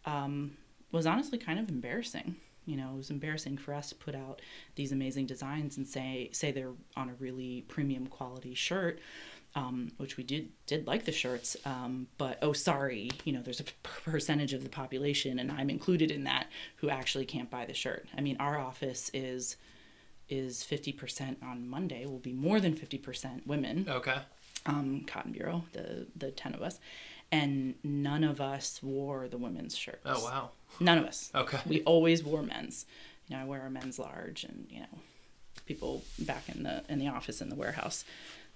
um, 0.04 0.56
was 0.92 1.06
honestly 1.06 1.38
kind 1.38 1.58
of 1.58 1.68
embarrassing 1.68 2.36
you 2.68 2.76
know, 2.76 2.90
it 2.92 2.96
was 2.96 3.10
embarrassing 3.10 3.56
for 3.56 3.72
us 3.72 3.88
to 3.88 3.94
put 3.94 4.14
out 4.14 4.42
these 4.76 4.92
amazing 4.92 5.24
designs 5.24 5.78
and 5.78 5.88
say 5.88 6.28
say 6.32 6.52
they're 6.52 6.74
on 6.98 7.08
a 7.08 7.14
really 7.14 7.64
premium 7.66 8.06
quality 8.06 8.52
shirt, 8.52 9.00
um, 9.54 9.92
which 9.96 10.16
we 10.16 10.24
did 10.24 10.50
did 10.66 10.86
like 10.86 11.04
the 11.04 11.12
shirts. 11.12 11.56
Um, 11.64 12.08
but 12.18 12.38
oh, 12.42 12.52
sorry, 12.52 13.10
you 13.24 13.32
know, 13.32 13.42
there's 13.42 13.60
a 13.60 13.64
percentage 13.82 14.52
of 14.52 14.62
the 14.62 14.68
population, 14.68 15.38
and 15.38 15.50
I'm 15.50 15.70
included 15.70 16.10
in 16.10 16.24
that, 16.24 16.48
who 16.76 16.90
actually 16.90 17.24
can't 17.24 17.50
buy 17.50 17.64
the 17.64 17.74
shirt. 17.74 18.06
I 18.16 18.20
mean, 18.20 18.36
our 18.38 18.58
office 18.58 19.10
is 19.14 19.56
is 20.28 20.58
50% 20.62 21.42
on 21.42 21.66
Monday. 21.68 22.04
Will 22.04 22.18
be 22.18 22.34
more 22.34 22.60
than 22.60 22.74
50% 22.74 23.46
women. 23.46 23.86
Okay. 23.88 24.18
Um, 24.66 25.04
Cotton 25.06 25.32
Bureau, 25.32 25.64
the 25.72 26.06
the 26.16 26.30
ten 26.30 26.54
of 26.54 26.62
us, 26.62 26.78
and 27.32 27.74
none 27.82 28.24
of 28.24 28.40
us 28.40 28.82
wore 28.82 29.28
the 29.28 29.38
women's 29.38 29.76
shirts. 29.76 30.02
Oh 30.04 30.22
wow. 30.24 30.50
None 30.80 30.98
of 30.98 31.04
us. 31.04 31.30
Okay. 31.34 31.58
We 31.66 31.82
always 31.82 32.22
wore 32.22 32.42
men's. 32.42 32.84
You 33.28 33.36
know, 33.36 33.42
I 33.42 33.44
wear 33.46 33.66
a 33.66 33.70
men's 33.70 33.98
large, 33.98 34.44
and 34.44 34.66
you 34.70 34.80
know, 34.80 34.98
people 35.66 36.02
back 36.18 36.48
in 36.48 36.64
the 36.64 36.84
in 36.88 36.98
the 36.98 37.08
office 37.08 37.40
in 37.40 37.48
the 37.48 37.54
warehouse, 37.54 38.04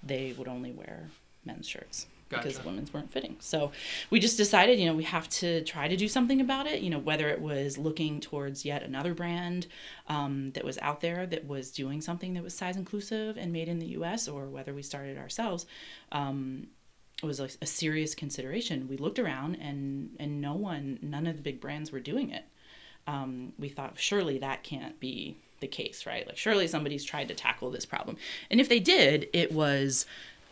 they 0.02 0.34
would 0.36 0.48
only 0.48 0.72
wear 0.72 1.08
men's 1.44 1.68
shirts 1.68 2.06
Gotcha. 2.32 2.48
because 2.48 2.64
women's 2.64 2.92
weren't 2.92 3.12
fitting. 3.12 3.36
So 3.40 3.72
we 4.10 4.18
just 4.18 4.36
decided, 4.36 4.78
you 4.78 4.86
know, 4.86 4.94
we 4.94 5.04
have 5.04 5.28
to 5.30 5.62
try 5.64 5.86
to 5.86 5.96
do 5.96 6.08
something 6.08 6.40
about 6.40 6.66
it. 6.66 6.80
You 6.80 6.90
know, 6.90 6.98
whether 6.98 7.28
it 7.28 7.40
was 7.40 7.78
looking 7.78 8.20
towards 8.20 8.64
yet 8.64 8.82
another 8.82 9.14
brand 9.14 9.66
um, 10.08 10.52
that 10.52 10.64
was 10.64 10.78
out 10.78 11.00
there 11.00 11.26
that 11.26 11.46
was 11.46 11.70
doing 11.70 12.00
something 12.00 12.34
that 12.34 12.42
was 12.42 12.54
size 12.54 12.76
inclusive 12.76 13.36
and 13.36 13.52
made 13.52 13.68
in 13.68 13.78
the 13.78 13.86
U.S., 13.86 14.28
or 14.28 14.46
whether 14.46 14.72
we 14.72 14.82
started 14.82 15.18
ourselves. 15.18 15.66
Um, 16.10 16.68
it 17.22 17.26
was 17.26 17.38
a, 17.38 17.48
a, 17.60 17.66
serious 17.66 18.16
consideration. 18.16 18.88
We 18.88 18.96
looked 18.96 19.20
around 19.20 19.54
and 19.56 20.10
and 20.18 20.40
no 20.40 20.54
one, 20.54 20.98
none 21.02 21.26
of 21.26 21.36
the 21.36 21.42
big 21.42 21.60
brands 21.60 21.92
were 21.92 22.00
doing 22.00 22.30
it. 22.30 22.44
Um, 23.06 23.52
we 23.58 23.68
thought 23.68 23.98
surely 23.98 24.38
that 24.38 24.62
can't 24.62 24.98
be 24.98 25.36
the 25.62 25.66
case, 25.66 26.04
right? 26.04 26.26
Like 26.26 26.36
surely 26.36 26.66
somebody's 26.66 27.04
tried 27.04 27.28
to 27.28 27.34
tackle 27.34 27.70
this 27.70 27.86
problem. 27.86 28.18
And 28.50 28.60
if 28.60 28.68
they 28.68 28.80
did, 28.80 29.28
it 29.32 29.50
was 29.52 30.04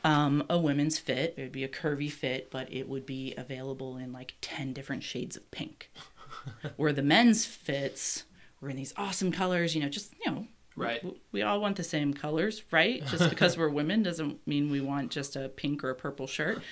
um, 0.02 0.42
a 0.48 0.58
women's 0.58 0.98
fit. 0.98 1.34
It 1.36 1.42
would 1.42 1.52
be 1.52 1.64
a 1.64 1.68
curvy 1.68 2.10
fit, 2.10 2.50
but 2.50 2.72
it 2.72 2.88
would 2.88 3.04
be 3.04 3.34
available 3.36 3.98
in 3.98 4.12
like 4.12 4.34
ten 4.40 4.72
different 4.72 5.02
shades 5.02 5.36
of 5.36 5.50
pink. 5.50 5.90
Where 6.76 6.94
the 6.94 7.02
men's 7.02 7.44
fits 7.44 8.24
were 8.62 8.70
in 8.70 8.76
these 8.76 8.94
awesome 8.96 9.30
colors, 9.30 9.74
you 9.74 9.82
know, 9.82 9.90
just 9.90 10.14
you 10.24 10.32
know 10.32 10.46
Right. 10.76 11.04
We, 11.04 11.20
we 11.32 11.42
all 11.42 11.60
want 11.60 11.76
the 11.76 11.84
same 11.84 12.14
colors, 12.14 12.62
right? 12.70 13.04
Just 13.06 13.28
because 13.28 13.58
we're 13.58 13.68
women 13.68 14.02
doesn't 14.02 14.46
mean 14.46 14.70
we 14.70 14.80
want 14.80 15.10
just 15.10 15.36
a 15.36 15.48
pink 15.48 15.84
or 15.84 15.90
a 15.90 15.94
purple 15.94 16.26
shirt. 16.26 16.62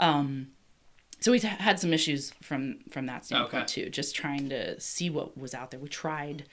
Um, 0.00 0.48
so 1.20 1.30
we 1.30 1.38
had 1.38 1.78
some 1.78 1.92
issues 1.92 2.32
from 2.42 2.80
from 2.90 3.06
that 3.06 3.24
standpoint 3.24 3.54
Okay. 3.54 3.84
too. 3.84 3.90
Just 3.90 4.16
trying 4.16 4.48
to 4.48 4.80
see 4.80 5.10
what 5.10 5.38
was 5.38 5.54
out 5.54 5.70
there. 5.70 5.78
We 5.78 5.88
tried 5.88 6.44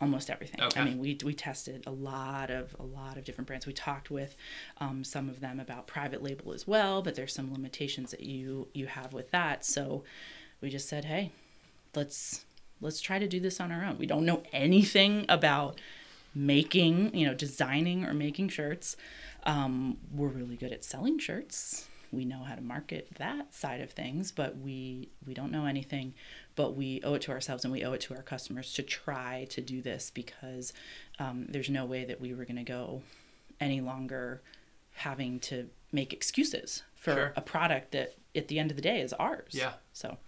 almost 0.00 0.30
everything. 0.30 0.60
Okay. 0.60 0.80
I 0.80 0.84
mean, 0.84 0.98
we 0.98 1.18
we 1.24 1.34
tested 1.34 1.84
a 1.86 1.90
lot 1.90 2.50
of 2.50 2.74
a 2.78 2.82
lot 2.82 3.16
of 3.16 3.24
different 3.24 3.46
brands. 3.46 3.66
We 3.66 3.72
talked 3.72 4.10
with 4.10 4.36
um, 4.78 5.04
some 5.04 5.28
of 5.28 5.40
them 5.40 5.60
about 5.60 5.86
private 5.86 6.22
label 6.22 6.52
as 6.52 6.66
well, 6.66 7.02
but 7.02 7.14
there's 7.14 7.34
some 7.34 7.52
limitations 7.52 8.10
that 8.10 8.20
you 8.20 8.68
you 8.74 8.86
have 8.86 9.12
with 9.12 9.30
that. 9.30 9.64
So 9.64 10.04
we 10.60 10.70
just 10.70 10.88
said, 10.88 11.04
hey, 11.04 11.32
let's 11.94 12.44
let's 12.80 13.00
try 13.00 13.18
to 13.18 13.28
do 13.28 13.40
this 13.40 13.60
on 13.60 13.70
our 13.72 13.84
own. 13.84 13.98
We 13.98 14.06
don't 14.06 14.24
know 14.24 14.42
anything 14.52 15.26
about 15.28 15.80
making, 16.34 17.14
you 17.14 17.26
know, 17.26 17.34
designing 17.34 18.04
or 18.04 18.12
making 18.12 18.48
shirts. 18.48 18.96
Um, 19.44 19.98
we're 20.12 20.28
really 20.28 20.56
good 20.56 20.72
at 20.72 20.84
selling 20.84 21.18
shirts. 21.18 21.88
We 22.14 22.24
know 22.24 22.42
how 22.44 22.54
to 22.54 22.60
market 22.60 23.08
that 23.18 23.54
side 23.54 23.80
of 23.80 23.90
things, 23.90 24.32
but 24.32 24.56
we 24.58 25.08
we 25.26 25.34
don't 25.34 25.50
know 25.52 25.66
anything. 25.66 26.14
But 26.56 26.76
we 26.76 27.00
owe 27.04 27.14
it 27.14 27.22
to 27.22 27.32
ourselves 27.32 27.64
and 27.64 27.72
we 27.72 27.84
owe 27.84 27.92
it 27.92 28.00
to 28.02 28.14
our 28.14 28.22
customers 28.22 28.72
to 28.74 28.82
try 28.82 29.46
to 29.50 29.60
do 29.60 29.82
this 29.82 30.10
because 30.10 30.72
um, 31.18 31.46
there's 31.48 31.68
no 31.70 31.84
way 31.84 32.04
that 32.04 32.20
we 32.20 32.32
were 32.34 32.44
going 32.44 32.56
to 32.56 32.62
go 32.64 33.02
any 33.60 33.80
longer 33.80 34.40
having 34.92 35.40
to 35.40 35.68
make 35.92 36.12
excuses 36.12 36.82
for 36.94 37.12
Sure. 37.14 37.32
a 37.36 37.40
product 37.40 37.92
that 37.92 38.14
at 38.36 38.48
the 38.48 38.58
end 38.58 38.70
of 38.70 38.76
the 38.76 38.82
day 38.82 39.00
is 39.00 39.12
ours. 39.14 39.50
Yeah. 39.52 39.72
So 39.92 40.18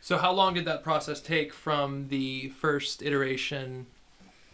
So 0.00 0.16
how 0.18 0.32
long 0.32 0.54
did 0.54 0.64
that 0.64 0.82
process 0.82 1.20
take 1.20 1.52
from 1.52 2.08
the 2.08 2.48
first 2.50 3.02
iteration 3.02 3.86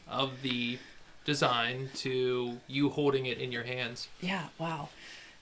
of 0.09 0.43
the 0.43 0.79
design 1.25 1.89
to 1.95 2.59
you 2.67 2.89
holding 2.91 3.27
it 3.27 3.39
in 3.39 3.51
your 3.53 3.63
hands? 3.65 4.09
Yeah, 4.21 4.45
wow. 4.59 4.89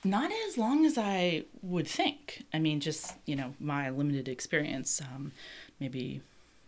Not 0.04 0.32
as 0.48 0.58
long 0.58 0.84
as 0.84 0.98
I 0.98 1.44
would 1.62 1.86
think. 1.86 2.44
I 2.52 2.58
mean, 2.58 2.80
just, 2.80 3.14
you 3.24 3.36
know, 3.36 3.54
my 3.60 3.90
limited 3.90 4.28
experience 4.28 5.00
um, 5.00 5.32
maybe 5.78 6.22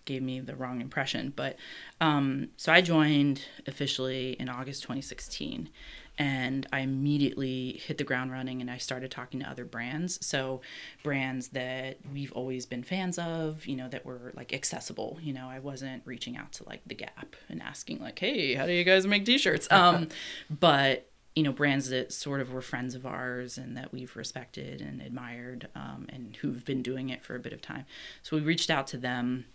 gave 0.05 0.23
me 0.23 0.41
the 0.41 0.55
wrong 0.55 0.81
impression. 0.81 1.33
But 1.35 1.57
um, 2.01 2.49
so 2.57 2.73
I 2.73 2.81
joined 2.81 3.43
officially 3.67 4.33
in 4.33 4.49
August 4.49 4.83
2016 4.83 5.69
and 6.17 6.67
I 6.73 6.81
immediately 6.81 7.81
hit 7.85 7.99
the 7.99 8.05
ground 8.05 8.31
running 8.31 8.61
and 8.61 8.71
I 8.71 8.79
started 8.79 9.11
talking 9.11 9.41
to 9.41 9.51
other 9.51 9.65
brands. 9.65 10.25
So, 10.25 10.61
brands 11.03 11.49
that 11.49 11.99
we've 12.13 12.31
always 12.33 12.67
been 12.67 12.85
fans 12.85 13.19
of, 13.19 13.67
you 13.67 13.75
know, 13.75 13.89
that 13.89 14.07
were 14.07 14.33
like 14.37 14.53
accessible. 14.53 15.19
You 15.21 15.33
know, 15.33 15.49
I 15.49 15.59
wasn't 15.59 16.03
reaching 16.05 16.37
out 16.37 16.53
to 16.53 16.69
like 16.69 16.83
The 16.87 16.95
Gap 16.95 17.35
and 17.49 17.61
asking, 17.61 18.01
like, 18.01 18.19
hey, 18.19 18.55
how 18.55 18.67
do 18.67 18.73
you 18.73 18.85
guys 18.85 19.07
make 19.07 19.25
t 19.25 19.39
shirts? 19.39 19.67
Um, 19.75 20.09
but 20.49 21.11
you 21.35 21.43
know 21.43 21.53
brands 21.53 21.89
that 21.91 22.13
sort 22.13 22.41
of 22.41 22.53
were 22.53 22.63
friends 22.63 22.95
of 22.95 23.05
ours 23.07 23.59
and 23.59 23.77
that 23.77 23.93
we've 23.93 24.15
respected 24.17 24.81
and 24.81 25.01
admired 25.01 25.69
um, 25.75 26.07
and 26.09 26.37
who've 26.37 26.65
been 26.65 26.83
doing 26.83 27.09
it 27.09 27.25
for 27.25 27.35
a 27.35 27.41
bit 27.41 27.53
of 27.53 27.61
time. 27.61 27.85
So 28.23 28.37
we 28.37 28.43
reached 28.43 28.71
out 28.71 28.87
to 28.89 28.97
them. 28.97 29.47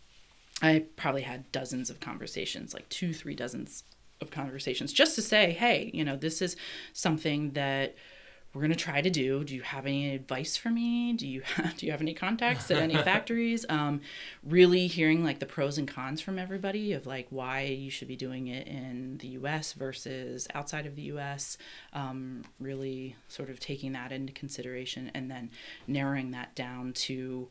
I 0.62 0.86
probably 0.98 1.22
had 1.22 1.50
dozens 1.52 1.90
of 1.90 2.00
conversations 2.00 2.74
like 2.74 2.90
two 2.90 3.14
three 3.14 3.36
dozens 3.36 3.84
of 4.22 4.30
conversations 4.30 4.92
just 4.92 5.16
to 5.16 5.22
say 5.22 5.52
hey 5.52 5.90
you 5.94 6.04
know 6.04 6.18
this 6.18 6.42
is 6.42 6.58
something 6.92 7.52
that 7.52 7.96
we're 8.54 8.62
going 8.62 8.72
to 8.72 8.78
try 8.78 9.00
to 9.00 9.10
do. 9.10 9.44
Do 9.44 9.54
you 9.54 9.62
have 9.62 9.86
any 9.86 10.16
advice 10.16 10.58
for 10.58 10.70
me? 10.70 11.14
Do 11.14 11.28
you 11.28 11.42
have, 11.42 11.78
do 11.78 11.86
you 11.86 11.92
have 11.92 12.02
any 12.02 12.14
contacts 12.14 12.72
at 12.72 12.78
any 12.78 12.96
factories? 13.04 13.66
Um, 13.70 14.02
really 14.44 14.88
hearing 14.88 15.24
like 15.24 15.40
the 15.40 15.46
pros 15.46 15.78
and 15.78 15.88
cons 15.88 16.20
from 16.20 16.40
everybody 16.40 16.94
of 16.94 17.06
like 17.06 17.28
why 17.30 17.62
you 17.62 17.92
should 17.92 18.08
be 18.08 18.16
doing 18.16 18.48
it 18.48 18.68
in 18.68 19.20
the 19.20 19.28
U.S. 19.30 19.74
versus 19.74 20.48
outside 20.56 20.88
of 20.88 20.96
the 20.96 21.04
U.S. 21.04 21.58
Um, 21.94 22.44
really 22.60 23.16
sort 23.28 23.50
of 23.50 23.60
taking 23.60 23.92
that 23.92 24.12
into 24.12 24.34
consideration 24.34 25.12
and 25.14 25.30
then 25.30 25.52
narrowing 25.88 26.32
that 26.32 26.56
down 26.56 26.94
to 26.94 27.50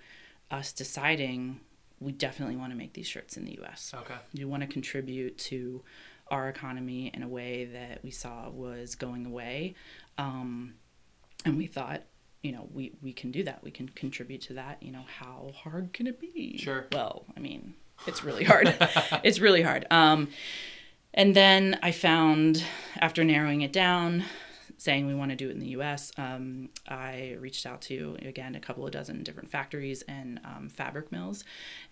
us 0.50 0.72
deciding 0.72 1.60
we 2.00 2.12
definitely 2.12 2.56
want 2.56 2.72
to 2.72 2.76
make 2.76 2.94
these 2.94 3.06
shirts 3.06 3.36
in 3.36 3.44
the 3.44 3.54
U.S. 3.60 3.92
Okay. 3.94 4.14
You 4.32 4.48
want 4.48 4.62
to 4.62 4.66
contribute 4.66 5.38
to 5.38 5.82
our 6.30 6.48
economy 6.48 7.10
in 7.14 7.22
a 7.22 7.28
way 7.28 7.64
that 7.66 8.02
we 8.02 8.10
saw 8.10 8.48
was 8.50 8.94
going 8.94 9.26
away. 9.26 9.74
Um, 10.16 10.74
and 11.44 11.56
we 11.56 11.66
thought 11.66 12.02
you 12.42 12.52
know 12.52 12.68
we 12.72 12.92
we 13.02 13.12
can 13.12 13.30
do 13.30 13.42
that. 13.44 13.62
We 13.62 13.70
can 13.70 13.88
contribute 13.88 14.42
to 14.42 14.54
that. 14.54 14.82
You 14.82 14.92
know 14.92 15.04
how 15.18 15.52
hard 15.54 15.92
can 15.92 16.06
it 16.06 16.20
be? 16.20 16.58
Sure. 16.58 16.86
well 16.92 17.24
i 17.36 17.40
mean 17.40 17.74
it's 18.06 18.22
really 18.22 18.44
hard. 18.44 18.74
It's 19.24 19.40
really 19.40 19.62
hard. 19.62 19.86
Um 19.90 20.28
and 21.14 21.34
then 21.34 21.78
i 21.82 21.90
found 21.90 22.62
after 23.00 23.24
narrowing 23.24 23.62
it 23.62 23.72
down 23.72 24.24
saying 24.76 25.06
we 25.06 25.14
want 25.14 25.30
to 25.30 25.36
do 25.36 25.48
it 25.48 25.52
in 25.52 25.58
the 25.58 25.70
us 25.70 26.12
um, 26.16 26.68
i 26.86 27.36
reached 27.40 27.66
out 27.66 27.80
to 27.80 28.16
again 28.22 28.54
a 28.54 28.60
couple 28.60 28.84
of 28.84 28.92
dozen 28.92 29.22
different 29.24 29.50
factories 29.50 30.02
and 30.02 30.38
um, 30.44 30.68
fabric 30.68 31.10
mills. 31.10 31.44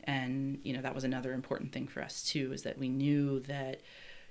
And 0.04 0.58
you 0.62 0.72
know 0.72 0.82
that 0.82 0.94
was 0.94 1.02
another 1.04 1.32
important 1.32 1.72
thing 1.72 1.88
for 1.88 2.02
us 2.02 2.22
too 2.22 2.52
is 2.52 2.62
that 2.62 2.78
we 2.78 2.88
knew 2.88 3.40
that 3.40 3.80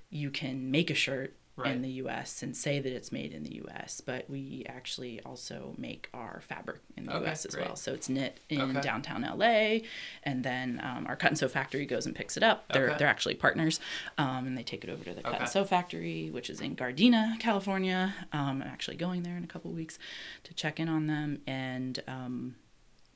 you 0.08 0.30
can 0.30 0.70
make 0.70 0.88
a 0.90 0.94
shirt 0.94 1.36
Right. 1.58 1.74
in 1.74 1.80
the 1.80 1.88
US 2.02 2.42
and 2.42 2.54
say 2.54 2.80
that 2.80 2.92
it's 2.92 3.10
made 3.10 3.32
in 3.32 3.42
the 3.42 3.62
US, 3.64 4.02
but 4.02 4.28
we 4.28 4.66
actually 4.68 5.22
also 5.22 5.74
make 5.78 6.10
our 6.12 6.42
fabric 6.46 6.80
in 6.98 7.06
the 7.06 7.16
Okay, 7.16 7.30
US 7.30 7.46
as 7.46 7.54
great. 7.54 7.66
well. 7.66 7.76
So 7.76 7.94
it's 7.94 8.10
knit 8.10 8.40
in 8.50 8.60
Okay. 8.60 8.80
downtown 8.82 9.22
LA, 9.22 9.78
and 10.22 10.44
then 10.44 10.80
um, 10.84 11.06
our 11.06 11.16
cut 11.16 11.30
and 11.30 11.38
sew 11.38 11.48
factory 11.48 11.86
goes 11.86 12.04
and 12.04 12.14
picks 12.14 12.36
it 12.36 12.42
up. 12.42 12.68
They're 12.72 12.88
Okay. 12.90 12.98
they're 12.98 13.08
actually 13.08 13.36
partners, 13.36 13.80
um, 14.18 14.46
and 14.46 14.58
they 14.58 14.62
take 14.62 14.84
it 14.84 14.90
over 14.90 15.02
to 15.04 15.14
the 15.14 15.22
cut 15.22 15.40
and 15.40 15.48
sew 15.48 15.64
factory, 15.64 16.28
which 16.30 16.50
is 16.50 16.60
in 16.60 16.76
Gardena, 16.76 17.40
California. 17.40 18.14
Um, 18.34 18.60
I'm 18.60 18.68
actually 18.68 18.98
going 18.98 19.22
there 19.22 19.38
in 19.38 19.42
a 19.44 19.46
couple 19.48 19.70
weeks 19.70 19.98
to 20.44 20.52
check 20.54 20.78
in 20.78 20.88
on 20.90 21.06
them 21.06 21.40
and. 21.46 22.02
Um, 22.06 22.56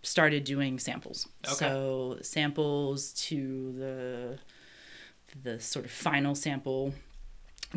started 0.03 0.45
doing 0.45 0.79
samples 0.79 1.29
Okay. 1.45 1.57
so 1.57 2.17
samples 2.23 3.13
to 3.13 3.71
the 3.73 4.39
the 5.43 5.61
sort 5.61 5.85
of 5.85 5.91
final 5.91 6.35
sample 6.35 6.95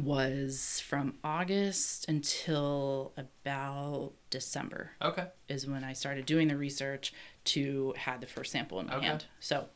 was 0.01 0.81
from 0.85 1.15
August 1.23 2.07
until 2.09 3.13
about 3.17 4.13
December 4.29 4.91
Okay. 5.01 5.27
is 5.47 5.67
when 5.67 5.83
I 5.83 5.93
started 5.93 6.25
doing 6.25 6.47
the 6.47 6.57
research 6.57 7.13
to 7.45 7.93
had 7.97 8.19
the 8.21 8.27
first 8.27 8.51
sample 8.51 8.79
in 8.79 8.87
my 8.87 8.95
Okay. 8.95 9.05
hand. 9.05 9.25
So 9.39 9.67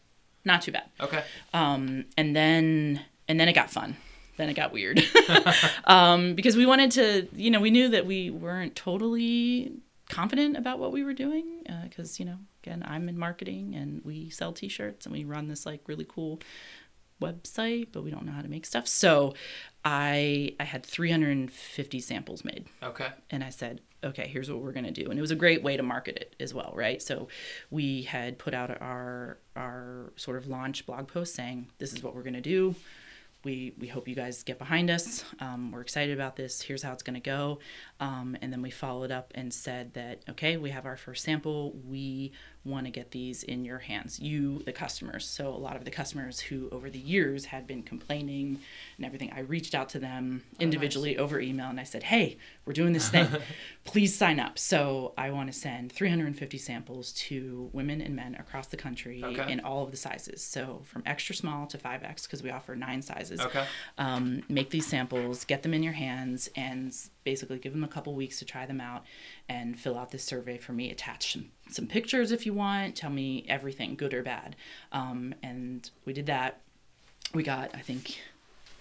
not 0.43 0.62
too 0.63 0.71
bad. 0.71 0.89
Okay. 0.99 1.23
Um, 1.53 2.06
and 2.17 2.36
then 2.36 3.01
and 3.27 3.39
then 3.39 3.47
it 3.49 3.53
got 3.53 3.69
fun. 3.69 3.97
Then 4.38 4.49
it 4.49 4.53
got 4.56 4.71
weird 4.71 5.03
um, 5.86 6.36
because 6.36 6.56
we 6.56 6.65
wanted 6.65 6.91
to, 6.91 7.27
you 7.36 7.49
know, 7.51 7.60
we 7.60 7.71
knew 7.71 7.89
that 7.89 8.06
we 8.06 8.30
weren't 8.30 8.75
totally 8.75 9.73
confident 10.10 10.56
about 10.56 10.80
what 10.80 10.91
we 10.93 11.03
were 11.03 11.13
doing 11.13 11.63
because 11.84 12.19
you 12.19 12.25
know, 12.25 12.38
again, 12.63 12.84
I'm 12.88 13.10
in 13.10 13.17
marketing 13.19 13.75
and 13.75 14.01
we 14.03 14.30
sell 14.30 14.53
T-shirts 14.53 15.06
and 15.06 15.13
we 15.13 15.25
run 15.25 15.47
this 15.47 15.65
like 15.65 15.82
really 15.88 16.06
cool 16.08 16.39
website, 17.21 17.88
but 17.91 18.03
we 18.03 18.12
don't 18.12 18.25
know 18.25 18.32
how 18.32 18.41
to 18.41 18.47
make 18.49 18.65
stuff. 18.65 18.88
So 18.88 19.34
I 19.86 20.56
I 20.60 20.63
had 20.63 20.86
350 20.86 21.99
samples 21.99 22.43
made 22.45 22.65
Okay. 22.84 23.08
and 23.30 23.43
I 23.43 23.49
said, 23.49 23.82
okay, 24.03 24.27
here's 24.27 24.49
what 24.51 24.62
we're 24.62 24.73
going 24.73 24.86
to 24.86 24.91
do. 24.91 25.10
And 25.10 25.17
it 25.17 25.21
was 25.21 25.32
a 25.32 25.36
great 25.36 25.63
way 25.63 25.75
to 25.77 25.84
market 25.84 26.17
it 26.17 26.36
as 26.39 26.53
well, 26.53 26.71
right? 26.75 27.01
So 27.01 27.27
we 27.71 28.03
had 28.03 28.38
put 28.38 28.53
out 28.53 28.69
our 28.82 29.38
our 29.56 30.12
sort 30.15 30.38
of 30.38 30.47
launch 30.47 30.86
blog 30.86 31.08
post 31.08 31.34
saying, 31.36 31.67
this 31.80 31.93
is 31.93 32.03
what 32.03 32.13
we're 32.15 32.23
going 32.23 32.34
to 32.34 32.41
do. 32.41 32.75
We, 33.43 33.73
we 33.77 33.88
hope 33.88 34.08
you 34.10 34.15
guys 34.15 34.43
get 34.43 34.58
behind 34.58 34.89
us. 34.89 35.23
Um, 35.39 35.71
we're 35.71 35.82
excited 35.82 36.13
about 36.13 36.36
this. 36.36 36.62
Here's 36.62 36.84
how 36.84 36.91
it's 36.91 37.03
going 37.03 37.13
to 37.13 37.19
go. 37.21 37.60
Um, 37.99 38.36
and 38.41 38.51
then 38.51 38.62
we 38.62 38.71
followed 38.71 39.12
up 39.12 39.32
and 39.36 39.53
said 39.53 39.93
that, 39.93 40.23
okay, 40.32 40.58
we 40.58 40.71
have 40.71 40.86
our 40.86 40.97
first 40.97 41.23
sample. 41.23 41.71
We 41.88 42.34
want 42.67 42.86
to 42.86 42.91
get 42.91 43.12
these 43.12 43.43
in 43.43 43.65
your 43.65 43.80
hands, 43.80 44.19
you, 44.19 44.60
the 44.65 44.71
customers. 44.73 45.25
So 45.25 45.47
a 45.47 45.58
lot 45.58 45.75
of 45.75 45.86
the 45.86 45.91
customers 45.91 46.39
who 46.39 46.69
over 46.71 46.89
the 46.89 46.99
years 46.99 47.45
had 47.45 47.65
been 47.65 47.84
complaining 47.84 48.60
and 48.97 49.06
everything, 49.06 49.32
I 49.36 49.39
reached 49.39 49.73
out 49.73 49.89
to 49.89 49.99
them 49.99 50.43
individually 50.60 51.17
over 51.17 51.39
email 51.39 51.67
and 51.69 51.80
I 51.80 51.84
said, 51.84 52.03
hey, 52.03 52.38
we're 52.65 52.73
doing 52.73 52.93
this 52.93 53.10
thing. 53.10 53.27
Please 53.86 54.15
sign 54.15 54.39
up. 54.39 54.60
So 54.60 55.13
I 55.17 55.32
want 55.32 55.51
to 55.51 55.58
send 55.58 55.91
350 55.91 56.58
samples 56.58 57.13
to 57.13 57.69
women 57.73 58.01
and 58.01 58.15
men 58.15 58.36
across 58.36 58.67
the 58.67 58.77
country 58.77 59.23
Okay. 59.23 59.51
in 59.51 59.60
all 59.62 59.84
of 59.84 59.91
the 59.91 59.97
sizes. 59.97 60.43
So 60.43 60.82
from 60.86 61.03
extra 61.06 61.34
small 61.36 61.67
to 61.67 61.77
5X, 61.77 62.23
because 62.23 62.43
we 62.43 62.49
offer 62.49 62.75
nine 62.75 63.01
sizes. 63.01 63.39
Okay. 63.39 63.65
Um, 63.97 64.43
make 64.49 64.69
these 64.69 64.86
samples, 64.88 65.45
get 65.45 65.63
them 65.63 65.73
in 65.73 65.84
your 65.84 65.93
hands, 65.93 66.49
and 66.56 66.93
basically 67.28 67.60
give 67.60 67.74
them 67.74 67.84
a 67.84 67.90
couple 67.90 68.16
weeks 68.16 68.40
to 68.40 68.46
try 68.46 68.66
them 68.66 68.80
out 68.80 69.04
and 69.50 69.78
fill 69.78 69.98
out 69.98 70.12
this 70.12 70.24
survey 70.24 70.58
for 70.58 70.72
me. 70.72 70.90
Attach 70.90 71.34
some, 71.34 71.52
some 71.70 71.86
pictures 71.86 72.32
if 72.32 72.46
you 72.46 72.54
want. 72.54 72.96
Tell 72.96 73.10
me 73.10 73.46
everything, 73.50 73.96
good 73.96 74.13
or 74.13 74.24
bad. 74.24 74.56
Um, 74.94 75.36
and 75.44 75.90
we 76.06 76.13
did 76.13 76.28
that. 76.28 76.62
We 77.34 77.44
got, 77.44 77.76
I 77.76 77.80
think, 77.80 78.18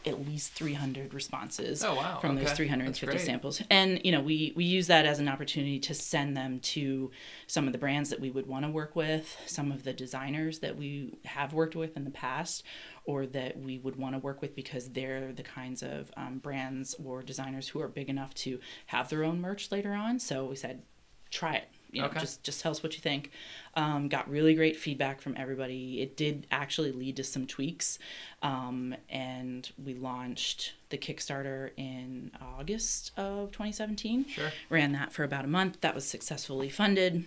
at 0.07 0.27
least 0.27 0.53
300 0.53 1.13
responses 1.13 1.83
Oh, 1.85 1.95
wow. 1.97 2.19
from 2.21 2.37
those 2.37 2.53
350 2.53 3.07
That's 3.07 3.25
samples. 3.25 3.61
And 3.71 4.01
you 4.05 4.13
know 4.13 4.21
we 4.21 4.53
we 4.55 4.65
use 4.65 4.87
that 4.87 5.05
as 5.05 5.19
an 5.19 5.29
opportunity 5.29 5.79
to 5.81 5.95
send 5.95 6.37
them 6.37 6.61
to 6.61 7.11
some 7.47 7.67
of 7.67 7.73
the 7.73 7.79
brands 7.79 8.11
that 8.11 8.21
we 8.21 8.31
would 8.31 8.47
want 8.47 8.65
to 8.65 8.71
work 8.71 8.95
with 8.95 9.37
some 9.47 9.73
of 9.73 9.83
the 9.85 9.93
designers 9.93 10.61
that 10.61 10.77
we 10.77 11.19
have 11.25 11.53
worked 11.53 11.75
with 11.75 11.97
in 11.97 12.05
the 12.05 12.11
past 12.11 12.63
or 13.05 13.27
that 13.27 13.59
we 13.59 13.79
would 13.79 13.97
want 13.97 14.15
to 14.15 14.19
work 14.19 14.41
with 14.41 14.55
because 14.55 14.89
they're 14.91 15.33
the 15.33 15.43
kinds 15.43 15.83
of 15.83 16.11
um, 16.17 16.39
brands 16.39 16.95
or 17.05 17.23
designers 17.23 17.69
who 17.69 17.81
are 17.81 17.89
big 17.89 18.09
enough 18.09 18.33
to 18.35 18.59
have 18.87 19.09
their 19.09 19.25
own 19.25 19.41
merch 19.41 19.71
later 19.71 19.93
on. 19.93 20.19
So 20.19 20.45
we 20.47 20.57
said 20.57 20.83
try 21.31 21.55
it 21.57 21.69
you 21.93 22.01
know 22.03 22.09
Okay. 22.09 22.19
just 22.21 22.43
just 22.43 22.61
tell 22.61 22.73
us 22.73 22.83
what 22.83 22.95
you 22.95 23.01
think 23.01 23.31
um, 23.75 24.09
got 24.09 24.29
really 24.29 24.55
great 24.55 24.77
feedback 24.77 25.21
from 25.21 25.35
everybody 25.37 26.01
it 26.03 26.17
did 26.17 26.47
actually 26.51 26.93
lead 26.93 27.17
to 27.17 27.25
some 27.25 27.47
tweaks 27.47 27.99
um, 28.43 28.95
and 29.09 29.71
we 29.83 29.95
launched 29.95 30.75
the 30.91 30.99
kickstarter 30.99 31.71
in 31.77 32.31
august 32.59 33.13
of 33.17 33.51
2017 33.53 34.27
Sure. 34.29 34.51
ran 34.71 34.93
that 34.93 35.13
for 35.13 35.25
about 35.25 35.45
a 35.45 35.49
month 35.49 35.81
that 35.81 35.95
was 35.95 36.05
successfully 36.07 36.69
funded 36.69 37.25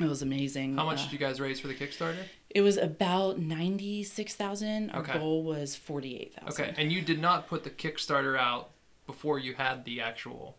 it 0.00 0.06
was 0.06 0.22
amazing 0.22 0.76
How 0.76 0.84
much 0.86 1.00
Uh, 1.00 1.04
did 1.04 1.12
you 1.12 1.18
guys 1.18 1.40
raise 1.40 1.58
for 1.58 1.66
the 1.66 1.74
Kickstarter? 1.74 2.22
it 2.50 2.60
was 2.60 2.76
about 2.76 3.38
96000 3.40 4.90
our 4.90 5.00
Okay. 5.00 5.12
goal 5.18 5.42
was 5.42 5.74
48000 5.76 6.48
Okay. 6.66 6.74
And 6.80 6.92
you 6.92 7.02
did 7.02 7.20
not 7.20 7.48
put 7.48 7.64
the 7.64 7.70
Kickstarter 7.70 8.38
out 8.38 8.70
before 9.06 9.38
you 9.38 9.54
had 9.54 9.84
the 9.84 10.00
actual 10.00 10.56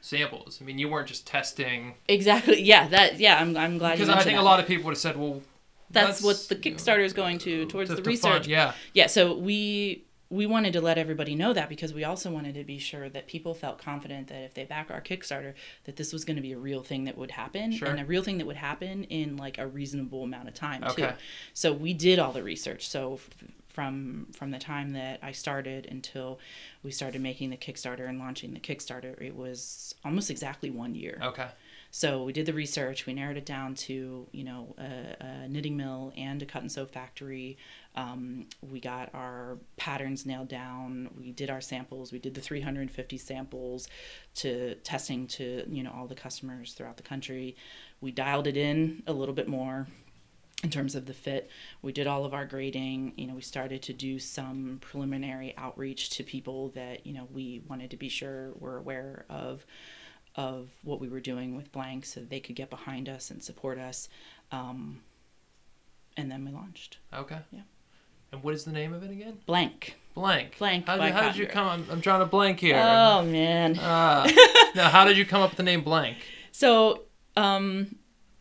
samples. 0.00 0.58
I 0.60 0.64
mean, 0.64 0.78
you 0.78 0.88
weren't 0.88 1.08
just 1.08 1.26
testing 1.26 1.94
exactly 2.08 2.62
yeah 2.62 2.88
that 2.88 3.18
yeah 3.20 3.38
i'm, 3.40 3.56
I'm 3.56 3.78
glad 3.78 3.92
because 3.98 4.08
I 4.08 4.22
think 4.22 4.36
that. 4.36 4.42
a 4.42 4.44
lot 4.44 4.60
of 4.60 4.66
people 4.66 4.84
would 4.84 4.92
have 4.92 4.98
said, 4.98 5.16
"Well, 5.18 5.42
that's, 5.90 6.22
what 6.22 6.36
the 6.48 6.56
kickstarter 6.56 7.04
is 7.04 7.12
going 7.12 7.38
to 7.40 7.66
towards 7.66 7.90
to- 7.90 7.96
the 7.96 8.02
to 8.02 8.08
research 8.08 8.32
fund- 8.32 8.46
yeah. 8.46 8.72
yeah 8.94 9.06
so 9.08 9.36
we 9.36 10.04
we 10.32 10.46
wanted 10.46 10.72
to 10.74 10.80
let 10.80 10.96
everybody 10.96 11.34
know 11.34 11.52
that 11.52 11.68
because 11.68 11.92
we 11.92 12.04
also 12.04 12.30
wanted 12.30 12.54
to 12.54 12.62
be 12.62 12.78
sure 12.78 13.08
that 13.08 13.26
people 13.26 13.52
felt 13.52 13.78
confident 13.78 14.28
that 14.28 14.42
if 14.44 14.54
they 14.54 14.62
back 14.64 14.88
our 14.88 15.00
kickstarter 15.00 15.54
that 15.86 15.96
this 15.96 16.12
was 16.12 16.24
going 16.24 16.36
to 16.36 16.42
be 16.42 16.52
a 16.52 16.58
real 16.58 16.84
thing 16.84 17.04
that 17.06 17.18
would 17.18 17.32
happen 17.32 17.72
Sure. 17.72 17.88
and 17.88 17.98
a 17.98 18.04
real 18.04 18.22
thing 18.22 18.38
that 18.38 18.46
would 18.46 18.54
happen 18.56 19.02
in 19.04 19.36
like 19.36 19.58
a 19.58 19.66
reasonable 19.66 20.22
amount 20.22 20.46
of 20.46 20.54
time 20.54 20.82
too 20.82 20.88
Okay. 21.02 21.14
so 21.52 21.72
we 21.72 21.92
did 21.92 22.20
all 22.20 22.30
the 22.30 22.44
research 22.44 22.88
so 22.88 23.18
from 23.72 24.26
from 24.32 24.50
the 24.50 24.58
time 24.58 24.92
that 24.92 25.18
i 25.22 25.32
started 25.32 25.86
until 25.90 26.38
we 26.82 26.90
started 26.90 27.20
making 27.20 27.50
the 27.50 27.56
kickstarter 27.56 28.08
and 28.08 28.18
launching 28.18 28.52
the 28.52 28.60
kickstarter 28.60 29.20
it 29.20 29.34
was 29.36 29.94
almost 30.04 30.30
exactly 30.30 30.70
one 30.70 30.94
year 30.94 31.18
Okay. 31.22 31.48
so 31.90 32.22
we 32.24 32.32
did 32.32 32.46
the 32.46 32.52
research. 32.52 33.06
We 33.06 33.14
narrowed 33.14 33.36
it 33.36 33.46
down 33.46 33.74
to 33.86 34.26
you 34.32 34.44
know 34.44 34.74
a, 34.78 35.16
a 35.24 35.48
knitting 35.48 35.76
mill 35.76 36.12
and 36.16 36.40
a 36.42 36.46
cut 36.46 36.62
and 36.62 36.70
sew 36.72 36.86
factory. 36.86 37.58
Um, 37.96 38.46
we 38.70 38.78
got 38.80 39.10
our 39.14 39.58
patterns 39.76 40.24
nailed 40.24 40.48
down. 40.48 41.10
We 41.18 41.32
did 41.32 41.50
our 41.50 41.60
samples. 41.60 42.12
We 42.12 42.18
did 42.20 42.34
the 42.34 42.40
350 42.40 43.18
samples 43.18 43.88
to 44.36 44.76
testing 44.76 45.26
to 45.28 45.64
you 45.68 45.82
know 45.82 45.92
all 45.96 46.06
the 46.06 46.14
customers 46.14 46.72
throughout 46.74 46.96
the 46.96 47.02
country. 47.02 47.56
We 48.00 48.10
dialed 48.12 48.46
it 48.46 48.56
in 48.56 49.02
a 49.06 49.12
little 49.12 49.34
bit 49.34 49.48
more 49.48 49.86
in 50.62 50.70
terms 50.70 50.94
of 50.94 51.06
the 51.06 51.14
fit. 51.14 51.50
We 51.82 51.92
did 51.92 52.06
all 52.06 52.24
of 52.24 52.34
our 52.34 52.44
grading. 52.44 53.14
You 53.16 53.26
know, 53.26 53.34
we 53.34 53.40
started 53.42 53.82
to 53.82 53.92
do 53.92 54.18
some 54.18 54.78
preliminary 54.80 55.54
outreach 55.56 56.10
to 56.10 56.22
people 56.22 56.68
that 56.70 57.06
you 57.06 57.12
know 57.12 57.28
we 57.32 57.62
wanted 57.68 57.90
to 57.90 57.96
be 57.96 58.08
sure 58.08 58.52
were 58.58 58.76
aware 58.76 59.24
of 59.28 59.64
of 60.36 60.70
what 60.84 61.00
we 61.00 61.08
were 61.08 61.20
doing 61.20 61.56
with 61.56 61.72
blank 61.72 62.06
so 62.06 62.20
that 62.20 62.30
they 62.30 62.38
could 62.38 62.54
get 62.54 62.70
behind 62.70 63.08
us 63.08 63.32
and 63.32 63.42
support 63.42 63.78
us 63.78 64.08
um, 64.52 65.00
and 66.16 66.30
then 66.30 66.44
we 66.44 66.52
launched 66.52 66.98
Okay. 67.12 67.38
Yeah. 67.50 67.62
And 68.30 68.40
what 68.44 68.54
is 68.54 68.64
the 68.64 68.70
name 68.70 68.92
of 68.92 69.02
it 69.02 69.10
again? 69.10 69.38
blank 69.44 69.96
Blank. 70.14 70.58
Blank 70.58 70.86
How, 70.86 70.96
did, 70.96 71.12
how 71.12 71.22
did 71.22 71.36
you 71.36 71.46
come? 71.46 71.66
I'm, 71.66 71.86
I'm 71.90 72.00
trying 72.00 72.20
to 72.20 72.26
blank 72.26 72.60
here. 72.60 72.76
Oh 72.76 73.22
man. 73.24 73.78
Uh, 73.78 74.28
now, 74.74 74.88
how 74.88 75.04
did 75.04 75.16
you 75.16 75.24
come 75.24 75.40
up 75.42 75.50
with 75.50 75.56
the 75.56 75.62
name 75.62 75.82
Blank? 75.82 76.18
So, 76.52 77.02
um, 77.36 77.96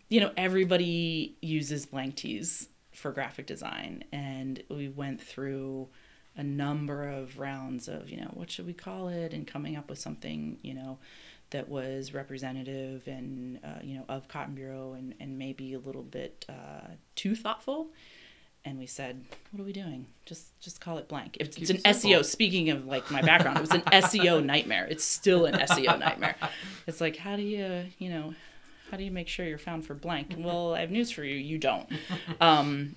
you 0.09 0.19
know, 0.19 0.31
everybody 0.35 1.37
uses 1.41 1.85
blank 1.85 2.15
tees 2.15 2.67
for 2.91 3.11
graphic 3.11 3.45
design, 3.45 4.03
and 4.11 4.61
we 4.69 4.89
went 4.89 5.21
through 5.21 5.87
a 6.35 6.43
number 6.43 7.07
of 7.07 7.39
rounds 7.39 7.87
of, 7.87 8.09
you 8.09 8.17
know, 8.17 8.31
what 8.33 8.49
should 8.49 8.65
we 8.65 8.73
call 8.73 9.07
it, 9.09 9.33
and 9.33 9.45
coming 9.47 9.75
up 9.75 9.89
with 9.89 9.99
something, 9.99 10.57
you 10.61 10.73
know, 10.73 10.97
that 11.51 11.67
was 11.67 12.13
representative 12.13 13.07
and, 13.07 13.59
uh, 13.63 13.79
you 13.83 13.97
know, 13.97 14.05
of 14.07 14.27
Cotton 14.27 14.55
Bureau 14.55 14.93
and, 14.93 15.15
and 15.19 15.37
maybe 15.37 15.73
a 15.73 15.79
little 15.79 16.03
bit 16.03 16.45
uh, 16.47 16.87
too 17.15 17.35
thoughtful. 17.35 17.87
And 18.65 18.77
we 18.77 18.87
said, 18.87 19.23
"What 19.51 19.61
are 19.61 19.65
we 19.65 19.71
doing? 19.71 20.05
Just, 20.25 20.59
just 20.59 20.81
call 20.81 20.97
it 20.97 21.07
blank." 21.07 21.37
If 21.39 21.57
it's 21.57 21.69
an. 21.69 21.77
SEO. 21.77 22.25
Speaking 22.25 22.69
of 22.69 22.85
like 22.85 23.09
my 23.09 23.21
background, 23.21 23.57
it 23.57 23.61
was 23.61 23.71
an 23.71 23.81
SEO 23.83 24.43
nightmare. 24.43 24.85
It's 24.85 25.05
still 25.05 25.45
an 25.45 25.55
SEO 25.55 25.97
nightmare. 25.97 26.35
It's 26.85 26.99
like, 26.99 27.15
how 27.15 27.37
do 27.37 27.41
you, 27.41 27.85
you 27.99 28.09
know, 28.09 28.33
how 28.89 28.97
do 28.97 29.03
you 29.03 29.11
make 29.11 29.27
sure 29.27 29.45
you're 29.45 29.57
found 29.57 29.85
for 29.85 29.93
blank? 29.93 30.35
Well, 30.37 30.73
I 30.75 30.81
have 30.81 30.91
news 30.91 31.11
for 31.11 31.23
you. 31.23 31.35
You 31.35 31.57
don't. 31.57 31.87
Um, 32.41 32.95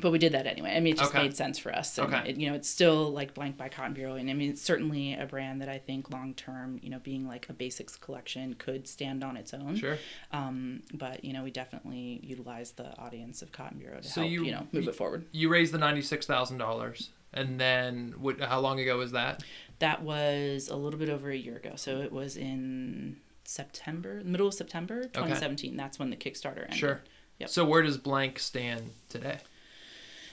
but 0.00 0.12
we 0.12 0.18
did 0.18 0.30
that 0.32 0.46
anyway. 0.46 0.76
I 0.76 0.78
mean, 0.80 0.92
it 0.94 0.98
just 0.98 1.10
Okay. 1.12 1.22
made 1.24 1.34
sense 1.34 1.58
for 1.58 1.74
us. 1.74 1.98
And 1.98 2.14
Okay. 2.14 2.30
it, 2.30 2.36
you 2.36 2.48
know, 2.48 2.54
it's 2.54 2.68
still 2.68 3.10
like 3.10 3.34
blank 3.34 3.56
by 3.56 3.68
Cotton 3.68 3.94
Bureau, 3.94 4.14
and 4.14 4.30
I 4.30 4.32
mean, 4.32 4.48
it's 4.50 4.62
certainly 4.62 5.14
a 5.14 5.26
brand 5.26 5.60
that 5.60 5.68
I 5.68 5.78
think 5.78 6.10
long 6.10 6.34
term, 6.34 6.78
you 6.84 6.88
know, 6.90 7.00
being 7.00 7.26
like 7.26 7.48
a 7.48 7.52
basics 7.52 7.96
collection 7.96 8.54
could 8.54 8.86
stand 8.86 9.24
on 9.24 9.36
its 9.36 9.52
own. 9.52 9.74
Sure. 9.74 9.98
Um, 10.32 10.82
but 10.94 11.24
you 11.24 11.32
know, 11.32 11.42
we 11.42 11.50
definitely 11.50 12.20
utilize 12.22 12.70
the 12.72 12.96
audience 12.96 13.42
of 13.42 13.50
Cotton 13.50 13.78
Bureau 13.80 13.96
to 14.00 14.06
So 14.06 14.20
help 14.20 14.30
you- 14.30 14.44
you, 14.44 14.52
know 14.52 14.68
move 14.70 14.84
you- 14.84 14.90
it 14.90 14.94
forward. 14.94 15.24
You 15.32 15.48
raised 15.48 15.72
the 15.74 15.78
ninety-six 15.78 16.26
thousand 16.26 16.58
dollars, 16.58 17.10
and 17.34 17.58
then 17.58 18.14
what? 18.18 18.40
How 18.40 18.60
long 18.60 18.78
ago 18.78 18.98
was 18.98 19.10
that? 19.12 19.42
That 19.80 20.02
was 20.04 20.68
a 20.68 20.76
little 20.76 20.98
bit 21.00 21.08
over 21.08 21.28
a 21.30 21.36
year 21.36 21.56
ago. 21.56 21.72
So 21.74 22.02
it 22.02 22.12
was 22.12 22.36
in 22.36 23.16
September, 23.48 24.20
middle 24.24 24.48
of 24.48 24.52
September, 24.52 25.04
2017. 25.04 25.74
That's 25.74 25.98
when 25.98 26.10
the 26.10 26.16
Kickstarter 26.16 26.64
ended. 26.64 26.74
Sure. 26.74 27.00
Yep. 27.38 27.48
So 27.48 27.64
where 27.64 27.80
does 27.80 27.96
Blank 27.96 28.38
stand 28.40 28.90
today? 29.08 29.38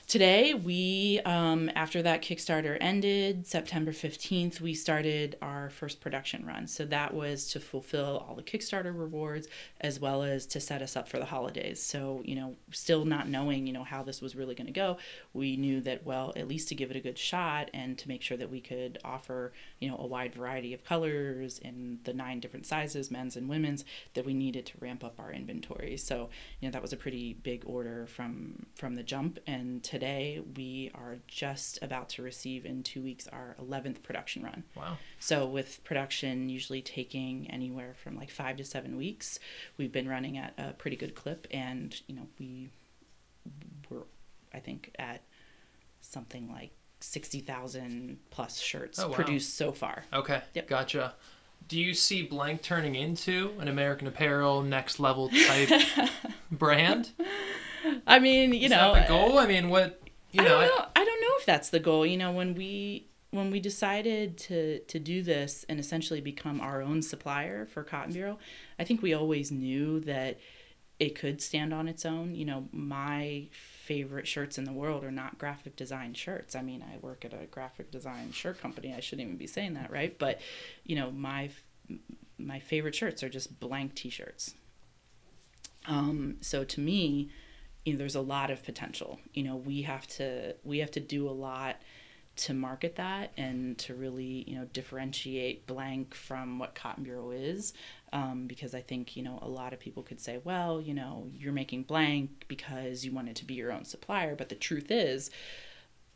Today, 0.08 0.54
we, 0.54 1.20
um, 1.26 1.72
after 1.74 2.04
that 2.04 2.22
Kickstarter 2.22 2.78
ended, 2.80 3.48
September 3.48 3.92
15th, 3.92 4.62
we 4.62 4.76
started 4.76 5.36
our 5.42 5.72
first 5.72 6.00
production 6.00 6.46
run. 6.46 6.68
So 6.68 6.86
that 6.86 7.12
was 7.12 7.48
to 7.54 7.60
fulfill 7.60 8.24
all 8.28 8.36
the 8.36 8.44
Kickstarter 8.44 8.96
rewards 8.96 9.48
as 9.82 10.00
well 10.00 10.22
as 10.22 10.46
to 10.48 10.60
set 10.60 10.84
us 10.84 10.96
up 10.96 11.08
for 11.08 11.18
the 11.18 11.26
holidays. 11.26 11.82
So, 11.82 12.22
you 12.24 12.36
know, 12.36 12.56
still 12.70 13.04
not 13.04 13.30
knowing, 13.30 13.66
you 13.66 13.74
know, 13.74 13.84
how 13.84 14.04
this 14.04 14.22
was 14.22 14.36
really 14.36 14.54
going 14.54 14.68
to 14.68 14.74
go, 14.74 14.98
we 15.34 15.58
knew 15.58 15.82
that, 15.82 16.06
well, 16.06 16.34
at 16.36 16.48
least 16.48 16.70
to 16.70 16.76
give 16.76 16.92
it 16.92 16.98
a 16.98 17.02
good 17.02 17.18
shot 17.18 17.72
and 17.74 17.98
to 17.98 18.08
make 18.08 18.22
sure 18.22 18.38
that 18.38 18.52
we 18.52 18.62
could 18.62 19.00
offer, 19.04 19.54
you 19.80 19.90
know, 19.90 19.98
a 19.98 20.06
wide 20.06 20.36
variety 20.36 20.76
of 20.76 20.84
colors 20.84 21.58
in 21.58 21.98
the 22.04 22.14
nine 22.14 22.40
different 22.40 22.68
sizes, 22.68 23.10
men's 23.10 23.36
and 23.36 23.50
women's, 23.50 23.84
that 24.14 24.24
we 24.24 24.36
needed 24.36 24.68
to 24.68 24.74
ramp 24.80 25.04
up 25.04 25.20
our 25.20 25.34
inventory. 25.34 25.98
So, 25.98 26.30
you 26.60 26.68
know, 26.68 26.72
that 26.74 26.84
was 26.84 26.94
a 26.94 26.98
pretty 26.98 27.34
big 27.34 27.64
order 27.66 28.06
from 28.06 28.68
from 28.76 28.94
the 28.94 29.04
jump 29.04 29.40
and 29.48 29.84
today 30.00 30.42
we 30.58 30.92
are 30.94 31.16
just 31.26 31.80
about 31.82 32.10
to 32.10 32.22
receive 32.22 32.66
in 32.66 32.84
2 32.84 33.02
weeks 33.02 33.30
our 33.30 33.56
11th 33.62 34.04
production 34.04 34.44
run. 34.44 34.64
Wow. 34.76 34.98
So 35.20 35.46
with 35.46 35.82
production 35.86 36.50
usually 36.50 36.82
taking 36.82 37.50
anywhere 37.50 37.94
from 38.04 38.18
like 38.18 38.30
5 38.30 38.58
to 38.58 38.66
7 38.66 38.98
weeks, 38.98 39.40
we've 39.78 39.94
been 39.94 40.10
running 40.10 40.38
at 40.38 40.54
a 40.58 40.74
pretty 40.74 40.98
good 40.98 41.16
clip 41.16 41.48
and, 41.50 41.96
you 42.08 42.16
know, 42.18 42.28
we 42.38 42.72
were 43.90 44.04
I 44.54 44.60
think 44.60 44.94
at 45.00 45.22
something 46.02 46.52
like 46.52 46.72
60,000 47.00 48.18
plus 48.32 48.60
shirts 48.60 49.00
Oh, 49.00 49.08
wow. 49.08 49.14
produced 49.16 49.56
so 49.56 49.72
far. 49.72 50.04
Okay. 50.12 50.42
Yep. 50.56 50.68
Gotcha. 50.68 51.14
Do 51.70 51.80
you 51.80 51.94
see 51.94 52.24
Blank 52.24 52.62
turning 52.64 52.96
into 52.96 53.54
an 53.60 53.70
American 53.70 54.08
Apparel 54.08 54.62
next 54.62 55.00
level 55.00 55.30
type 55.30 55.70
brand? 56.52 57.12
I 58.08 58.20
mean, 58.20 58.54
you 58.54 58.66
Is 58.66 58.72
know, 58.72 58.94
that 58.94 59.08
the 59.08 59.14
goal? 59.14 59.38
I 59.40 59.48
mean, 59.48 59.70
what? 59.70 60.02
You 60.32 60.42
I 60.42 60.46
know, 60.46 60.50
don't 60.50 60.64
I- 60.64 60.68
know. 60.68 60.86
I 60.96 61.06
don't 61.06 61.22
know 61.22 61.34
if 61.40 61.46
that's 61.46 61.70
the 61.70 61.80
goal. 61.80 62.06
You 62.06 62.18
know, 62.18 62.32
when 62.32 62.56
we 62.56 63.08
when 63.32 63.52
we 63.52 63.60
decided 63.60 64.38
to 64.38 64.80
to 64.80 65.00
do 65.00 65.22
this 65.24 65.66
and 65.70 65.80
essentially 65.80 66.22
become 66.22 66.62
our 66.62 66.82
own 66.82 67.02
supplier 67.02 67.66
for 67.66 67.84
Cotton 67.84 68.14
Bureau, 68.14 68.38
I 68.80 68.84
think 68.84 69.02
we 69.02 69.14
always 69.14 69.52
knew 69.52 70.00
that 70.02 70.40
it 71.00 71.14
could 71.16 71.42
stand 71.42 71.74
on 71.74 71.88
its 71.90 72.06
own. 72.06 72.36
You 72.36 72.46
know, 72.46 72.68
my 72.72 73.48
favorite 73.52 74.28
shirts 74.28 74.58
in 74.58 74.64
the 74.64 74.72
world 74.72 75.04
are 75.04 75.12
not 75.12 75.38
graphic 75.38 75.76
design 75.76 76.14
shirts. 76.14 76.56
I 76.56 76.62
mean, 76.62 76.82
I 76.84 76.98
work 77.06 77.26
at 77.26 77.34
a 77.34 77.46
graphic 77.48 77.92
design 77.92 78.32
shirt 78.32 78.60
company. 78.62 78.94
I 78.96 79.02
shouldn't 79.02 79.28
even 79.28 79.38
be 79.38 79.46
saying 79.48 79.74
that, 79.74 79.92
right? 79.92 80.18
But, 80.18 80.40
you 80.86 80.96
know, 80.96 81.12
my 81.12 81.50
my 82.38 82.60
favorite 82.60 82.96
shirts 82.96 83.22
are 83.24 83.30
just 83.30 83.60
blank 83.60 83.94
t-shirts. 83.96 84.56
Um, 85.88 86.38
so 86.42 86.64
to 86.64 86.80
me, 86.80 87.30
you 87.86 87.94
know, 87.94 88.00
there's 88.00 88.16
a 88.16 88.22
lot 88.22 88.50
of 88.52 88.64
potential. 88.64 89.20
You 89.34 89.44
know, 89.44 89.56
we 89.56 89.84
have 89.84 90.08
to 90.08 90.56
we 90.64 90.80
have 90.80 90.92
to 90.92 91.00
do 91.00 91.30
a 91.30 91.32
lot 91.32 91.78
to 92.38 92.54
market 92.54 92.98
that 92.98 93.32
and 93.38 93.78
to 93.78 93.94
really 93.94 94.44
you 94.46 94.58
know 94.58 94.66
differentiate 94.74 95.66
blank 95.68 96.14
from 96.14 96.60
what 96.60 96.76
Cotton 96.76 97.04
Bureau 97.04 97.32
is. 97.32 97.74
Um, 98.12 98.48
because 98.48 98.74
I 98.74 98.82
think 98.82 99.16
you 99.16 99.24
know 99.24 99.40
a 99.42 99.48
lot 99.48 99.72
of 99.72 99.80
people 99.80 100.04
could 100.04 100.20
say, 100.20 100.40
well, 100.44 100.82
you 100.82 100.94
know, 100.94 101.28
you're 101.32 101.54
making 101.54 101.84
blank 101.84 102.46
because 102.48 103.06
you 103.06 103.12
wanted 103.12 103.36
to 103.38 103.46
be 103.46 103.54
your 103.54 103.72
own 103.72 103.86
supplier, 103.86 104.36
but 104.36 104.50
the 104.50 104.56
truth 104.56 104.90
is, 104.90 105.30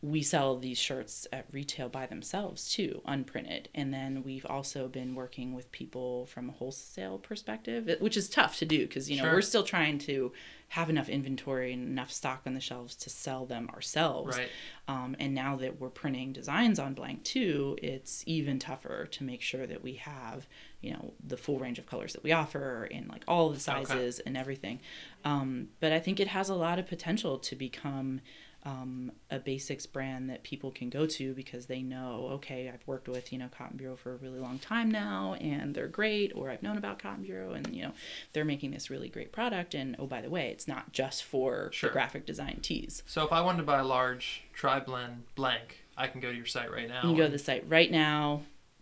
we 0.01 0.21
sell 0.21 0.55
these 0.57 0.77
shirts 0.77 1.27
at 1.33 1.45
retail 1.51 1.89
by 1.89 2.05
themselves 2.05 2.71
too, 2.71 3.01
unprinted. 3.05 3.67
And 3.75 3.93
then 3.93 4.23
we've 4.23 4.45
also 4.45 4.87
been 4.87 5.13
working 5.13 5.53
with 5.53 5.69
people 5.73 6.25
from 6.27 6.47
a 6.47 6.53
wholesale 6.53 7.17
perspective, 7.17 7.93
which 7.99 8.15
is 8.15 8.29
tough 8.29 8.57
to 8.59 8.65
do 8.65 8.87
because 8.87 9.09
you 9.09 9.17
know 9.17 9.23
Sure. 9.23 9.33
we're 9.33 9.41
still 9.41 9.63
trying 9.63 9.97
to 9.99 10.31
have 10.69 10.89
enough 10.89 11.09
inventory 11.09 11.73
and 11.73 11.85
enough 11.87 12.11
stock 12.11 12.43
on 12.45 12.53
the 12.53 12.59
shelves 12.61 12.95
to 12.95 13.09
sell 13.09 13.45
them 13.45 13.67
ourselves. 13.73 14.37
right. 14.37 14.49
Um, 14.87 15.15
and 15.19 15.33
now 15.33 15.55
that 15.57 15.81
we're 15.81 15.89
printing 15.89 16.31
designs 16.31 16.79
on 16.79 16.93
blank 16.93 17.23
too, 17.23 17.77
it's 17.81 18.23
even 18.25 18.57
tougher 18.59 19.05
to 19.07 19.23
make 19.23 19.41
sure 19.41 19.67
that 19.67 19.83
we 19.83 19.95
have, 19.95 20.47
you 20.79 20.91
know, 20.93 21.13
the 21.27 21.37
full 21.37 21.59
range 21.59 21.77
of 21.79 21.87
colors 21.87 22.13
that 22.13 22.23
we 22.23 22.31
offer 22.31 22.85
in 22.89 23.07
like 23.09 23.23
all 23.27 23.49
the 23.49 23.55
Okay. 23.55 23.83
sizes 23.85 24.19
and 24.19 24.37
everything. 24.37 24.79
Um, 25.25 25.69
but 25.81 25.91
I 25.91 25.99
think 25.99 26.19
it 26.21 26.27
has 26.29 26.47
a 26.49 26.55
lot 26.55 26.79
of 26.79 26.87
potential 26.87 27.37
to 27.39 27.55
become 27.55 28.21
um, 28.65 29.11
a 29.31 29.39
basics 29.39 29.85
brand 29.85 30.29
that 30.29 30.43
people 30.43 30.69
can 30.71 30.89
go 30.89 31.05
to 31.05 31.33
because 31.33 31.67
they 31.67 31.81
know, 31.81 32.27
okay, 32.33 32.69
I've 32.73 32.85
worked 32.85 33.07
with, 33.07 33.31
you 33.31 33.39
know, 33.39 33.47
Cotton 33.57 33.77
Bureau 33.77 33.95
for 33.95 34.13
a 34.13 34.17
really 34.17 34.39
long 34.39 34.59
time 34.59 34.91
now 34.91 35.35
and 35.39 35.73
they're 35.73 35.87
great, 35.87 36.33
or 36.35 36.49
I've 36.49 36.61
known 36.61 36.77
about 36.77 36.99
Cotton 36.99 37.23
Bureau 37.23 37.53
and, 37.53 37.73
you 37.73 37.83
know, 37.83 37.91
they're 38.33 38.43
making 38.45 38.71
this 38.71 38.89
really 38.89 39.07
great 39.07 39.31
product. 39.31 39.73
And 39.75 39.95
oh, 39.97 40.07
by 40.07 40.21
the 40.21 40.29
way, 40.29 40.49
it's 40.49 40.67
not 40.67 40.91
just 40.91 41.23
for 41.23 41.69
Sure. 41.71 41.89
graphic 41.89 42.25
design 42.25 42.59
tees. 42.61 43.01
So 43.05 43.23
if 43.25 43.31
I 43.31 43.39
wanted 43.41 43.59
to 43.59 43.63
buy 43.63 43.79
a 43.79 43.83
large 43.85 44.43
tri 44.53 44.79
blend 44.81 45.23
blank, 45.35 45.85
I 45.95 46.07
can 46.07 46.19
go 46.19 46.29
to 46.29 46.35
your 46.37 46.45
site 46.45 46.71
right 46.71 46.87
now. 46.87 47.01
You 47.03 47.09
can 47.09 47.17
go 47.17 47.25
to 47.25 47.31
the 47.31 47.39
site 47.39 47.63
right 47.69 47.89
now, 47.89 48.41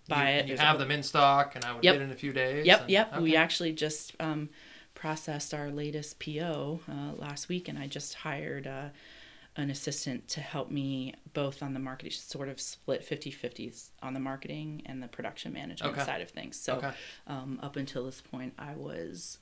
buy 0.09 0.31
you, 0.33 0.37
it. 0.37 0.41
You 0.41 0.47
There's 0.49 0.59
a 0.59 0.63
have 0.63 0.69
whole- 0.71 0.79
them 0.79 0.91
in 0.91 1.03
stock, 1.03 1.55
and 1.55 1.63
I 1.63 1.73
would 1.73 1.83
Yep. 1.83 1.93
get 1.93 2.01
it 2.01 2.05
in 2.05 2.11
a 2.11 2.15
few 2.15 2.33
days. 2.33 2.65
Yep, 2.65 2.81
and- 2.81 2.89
yep. 2.89 3.19
We 3.19 3.35
actually 3.35 3.73
just 3.73 4.13
um, 4.19 4.49
processed 4.95 5.53
our 5.53 5.69
latest 5.69 6.19
PO 6.19 6.79
uh, 6.89 7.13
last 7.15 7.47
week, 7.47 7.67
and 7.67 7.77
I 7.77 7.85
just 7.87 8.15
hired 8.15 8.65
uh, 8.65 8.89
an 9.57 9.69
assistant 9.71 10.27
to 10.29 10.39
help 10.39 10.69
me 10.69 11.13
both 11.33 11.63
on 11.63 11.73
the 11.73 11.79
marketing, 11.79 12.11
sort 12.11 12.47
of 12.47 12.61
split 12.61 13.03
50 13.03 13.31
50 13.31 13.73
on 14.03 14.13
the 14.13 14.19
marketing 14.19 14.83
and 14.85 15.01
the 15.01 15.07
production 15.07 15.51
management 15.51 15.93
Okay. 15.95 16.05
side 16.05 16.21
of 16.21 16.29
things. 16.29 16.57
So 16.59 16.75
Okay. 16.75 16.91
um, 17.25 17.59
up 17.63 17.75
until 17.75 18.05
this 18.05 18.21
point, 18.21 18.53
I 18.59 18.75
was 18.75 19.39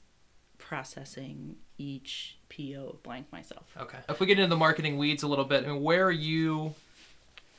processing 0.57 1.57
each 1.77 2.37
PO 2.49 2.99
blank 3.03 3.29
myself. 3.31 3.75
Okay. 3.77 3.99
If 4.07 4.19
we 4.21 4.25
get 4.25 4.39
into 4.39 4.49
the 4.49 4.55
marketing 4.57 4.97
weeds 4.97 5.21
a 5.23 5.27
little 5.27 5.43
bit, 5.45 5.65
I 5.65 5.67
mean, 5.67 5.83
where 5.83 6.05
are 6.05 6.11
you 6.11 6.73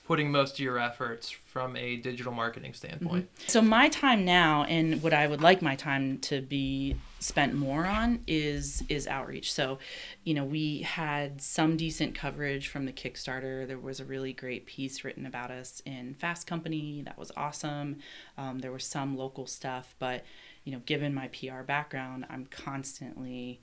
putting 0.06 0.30
most 0.30 0.54
of 0.54 0.60
your 0.60 0.78
efforts 0.78 1.30
from 1.30 1.76
a 1.76 1.96
digital 1.96 2.32
marketing 2.32 2.72
standpoint? 2.74 3.28
So 3.46 3.60
my 3.60 3.88
time 3.88 4.24
now, 4.24 4.64
and 4.64 5.02
what 5.02 5.12
I 5.12 5.26
would 5.26 5.40
like 5.40 5.62
my 5.62 5.74
time 5.74 6.18
to 6.18 6.40
be 6.40 6.96
spent 7.18 7.54
more 7.54 7.86
on 7.86 8.20
is 8.26 8.84
is 8.88 9.06
outreach. 9.06 9.52
So, 9.52 9.78
you 10.22 10.34
know, 10.34 10.44
we 10.44 10.82
had 10.82 11.40
some 11.40 11.76
decent 11.76 12.14
coverage 12.14 12.68
from 12.68 12.86
the 12.86 12.92
Kickstarter. 12.92 13.66
There 13.66 13.78
was 13.78 13.98
a 13.98 14.04
really 14.04 14.32
great 14.32 14.66
piece 14.66 15.02
written 15.02 15.26
about 15.26 15.50
us 15.50 15.82
in 15.84 16.14
Fast 16.14 16.46
Company. 16.46 17.02
That 17.04 17.18
was 17.18 17.32
awesome. 17.36 17.98
Um, 18.38 18.60
there 18.60 18.72
was 18.72 18.84
some 18.84 19.16
local 19.16 19.46
stuff, 19.46 19.94
but 19.98 20.24
you 20.64 20.72
know, 20.72 20.80
given 20.86 21.14
my 21.14 21.28
PR 21.28 21.62
background, 21.62 22.26
I'm 22.30 22.46
constantly 22.46 23.60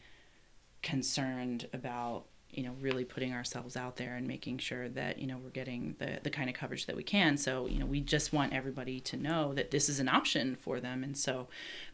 concerned 0.81 1.67
about 1.73 2.25
you 2.53 2.63
know, 2.63 2.75
really 2.79 3.03
putting 3.03 3.33
ourselves 3.33 3.75
out 3.75 3.97
there 3.97 4.15
and 4.15 4.27
making 4.27 4.57
sure 4.59 4.89
that, 4.89 5.19
you 5.19 5.27
know, 5.27 5.37
we're 5.37 5.49
getting 5.49 5.95
the, 5.99 6.19
the 6.23 6.29
kind 6.29 6.49
of 6.49 6.55
coverage 6.55 6.85
that 6.85 6.95
we 6.95 7.03
can. 7.03 7.37
So, 7.37 7.67
you 7.67 7.79
know, 7.79 7.85
we 7.85 7.99
just 7.99 8.33
want 8.33 8.53
everybody 8.53 8.99
to 9.01 9.17
know 9.17 9.53
that 9.53 9.71
this 9.71 9.89
is 9.89 9.99
an 9.99 10.09
option 10.09 10.55
for 10.55 10.79
them. 10.79 11.03
And 11.03 11.17
so, 11.17 11.47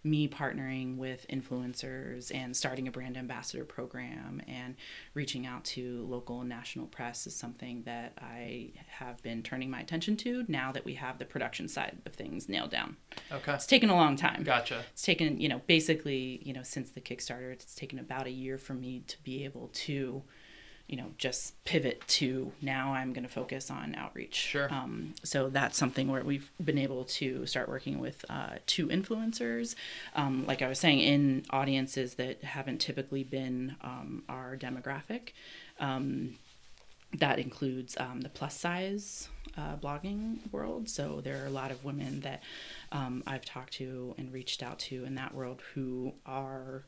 me 0.03 0.27
partnering 0.27 0.97
with 0.97 1.25
influencers 1.29 2.33
and 2.33 2.55
starting 2.55 2.87
a 2.87 2.91
brand 2.91 3.17
ambassador 3.17 3.65
program 3.65 4.41
and 4.47 4.75
reaching 5.13 5.45
out 5.45 5.63
to 5.65 6.05
local 6.09 6.39
and 6.39 6.49
national 6.49 6.87
press 6.87 7.27
is 7.27 7.35
something 7.35 7.83
that 7.83 8.13
I 8.21 8.71
have 8.87 9.21
been 9.23 9.43
turning 9.43 9.69
my 9.69 9.81
attention 9.81 10.15
to 10.17 10.45
now 10.47 10.71
that 10.71 10.85
we 10.85 10.93
have 10.95 11.19
the 11.19 11.25
production 11.25 11.67
side 11.67 11.97
of 12.05 12.13
things 12.13 12.47
nailed 12.49 12.71
down. 12.71 12.97
Okay. 13.31 13.53
It's 13.53 13.65
taken 13.65 13.89
a 13.89 13.95
long 13.95 14.15
time. 14.15 14.43
Gotcha. 14.43 14.83
It's 14.93 15.01
taken, 15.01 15.39
you 15.39 15.49
know, 15.49 15.61
basically, 15.67 16.41
you 16.43 16.53
know, 16.53 16.63
since 16.63 16.91
the 16.91 17.01
Kickstarter, 17.01 17.51
it's 17.51 17.75
taken 17.75 17.99
about 17.99 18.27
a 18.27 18.31
year 18.31 18.57
for 18.57 18.73
me 18.73 19.03
to 19.07 19.21
be 19.23 19.43
able 19.43 19.69
to 19.73 20.23
you 20.89 20.97
know 20.97 21.11
just 21.17 21.63
pivot 21.65 22.01
to 22.07 22.51
now 22.61 22.93
i'm 22.93 23.13
going 23.13 23.23
to 23.23 23.31
focus 23.31 23.69
on 23.69 23.95
outreach. 23.95 24.35
Sure. 24.35 24.73
Um, 24.73 25.13
so 25.23 25.49
that's 25.49 25.77
something 25.77 26.07
where 26.09 26.23
we've 26.23 26.51
been 26.63 26.79
able 26.79 27.05
to 27.05 27.45
start 27.45 27.69
working 27.69 27.99
with 27.99 28.25
uh, 28.29 28.55
two 28.65 28.87
influencers. 28.87 29.75
Um, 30.15 30.45
like 30.47 30.61
i 30.61 30.67
was 30.67 30.79
saying 30.79 30.99
in 30.99 31.45
audiences 31.51 32.15
that 32.15 32.43
haven't 32.43 32.79
typically 32.79 33.23
been 33.23 33.75
um, 33.81 34.23
our 34.27 34.57
demographic 34.57 35.29
um, 35.79 36.35
that 37.17 37.39
includes 37.39 37.95
um, 37.99 38.21
the 38.21 38.29
plus 38.29 38.59
size 38.59 39.29
uh, 39.57 39.75
blogging 39.77 40.37
world. 40.51 40.87
So 40.89 41.21
there 41.21 41.43
are 41.43 41.47
a 41.47 41.51
lot 41.51 41.71
of 41.71 41.83
women 41.83 42.21
that 42.21 42.41
um, 42.91 43.23
i've 43.27 43.45
talked 43.45 43.73
to 43.73 44.15
and 44.17 44.33
reached 44.33 44.63
out 44.63 44.79
to 44.79 45.05
in 45.05 45.15
that 45.15 45.33
world 45.35 45.61
who 45.73 46.13
are 46.25 46.83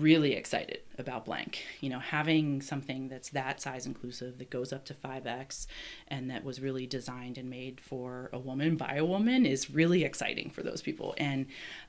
really 0.00 0.34
excited 0.34 0.80
about 0.98 1.24
blank. 1.24 1.64
You 1.80 1.90
know 1.90 1.98
having 1.98 2.60
something 2.60 3.08
that's 3.08 3.30
that 3.30 3.60
size 3.60 3.86
inclusive 3.86 4.38
that 4.38 4.50
goes 4.50 4.72
up 4.72 4.84
to 4.86 4.94
5x 4.94 5.66
and 6.08 6.30
that 6.30 6.44
was 6.44 6.60
really 6.60 6.86
designed 6.86 7.38
and 7.38 7.48
made 7.48 7.80
for 7.80 8.30
a 8.32 8.38
woman 8.38 8.76
by 8.76 8.96
a 8.96 9.04
woman 9.04 9.46
is 9.46 9.70
really 9.70 10.04
exciting 10.04 10.50
for 10.50 10.62
those 10.62 10.82
people. 10.82 11.14
And 11.18 11.46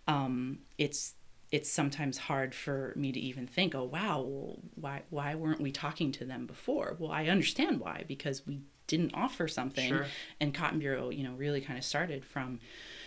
um, 0.07 0.59
it's 0.77 1.13
it's 1.51 1.71
sometimes 1.71 2.17
hard 2.17 2.55
for 2.55 2.93
me 2.95 3.11
to 3.11 3.19
even 3.19 3.47
think 3.47 3.75
oh 3.75 3.83
wow 3.83 4.21
well, 4.21 4.59
why 4.75 5.01
why 5.09 5.35
weren't 5.35 5.61
we 5.61 5.71
talking 5.71 6.11
to 6.13 6.25
them 6.25 6.45
before? 6.45 6.95
Well 6.99 7.11
i 7.11 7.27
understand 7.27 7.79
why 7.79 8.03
because 8.07 8.45
we 8.45 8.61
didn't 8.87 9.13
offer 9.13 9.47
something 9.47 9.89
sure. 9.89 10.05
and 10.39 10.53
cotton 10.53 10.79
bureau 10.79 11.09
you 11.09 11.23
know 11.23 11.33
really 11.33 11.61
kind 11.61 11.77
of 11.77 11.83
started 11.83 12.23
from 12.25 12.59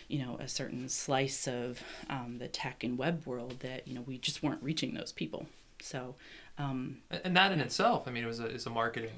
you 0.09 0.25
know 0.25 0.37
a 0.41 0.49
certain 0.49 0.89
slice 0.89 1.47
of 1.47 1.83
um, 2.11 2.37
the 2.39 2.49
tech 2.49 2.83
and 2.83 2.99
web 2.99 3.27
world 3.27 3.61
that 3.61 3.87
you 3.87 3.95
know 3.95 4.03
we 4.03 4.19
just 4.19 4.43
weren't 4.43 4.63
reaching 4.63 4.95
those 4.95 5.13
people. 5.13 5.47
So 5.81 6.17
um, 6.59 6.99
and 7.11 7.37
that 7.37 7.53
in 7.53 7.61
itself 7.61 8.05
i 8.07 8.11
mean 8.11 8.25
it 8.25 8.27
was 8.27 8.41
a, 8.41 8.47
is 8.47 8.67
a 8.67 8.71
marketing 8.71 9.11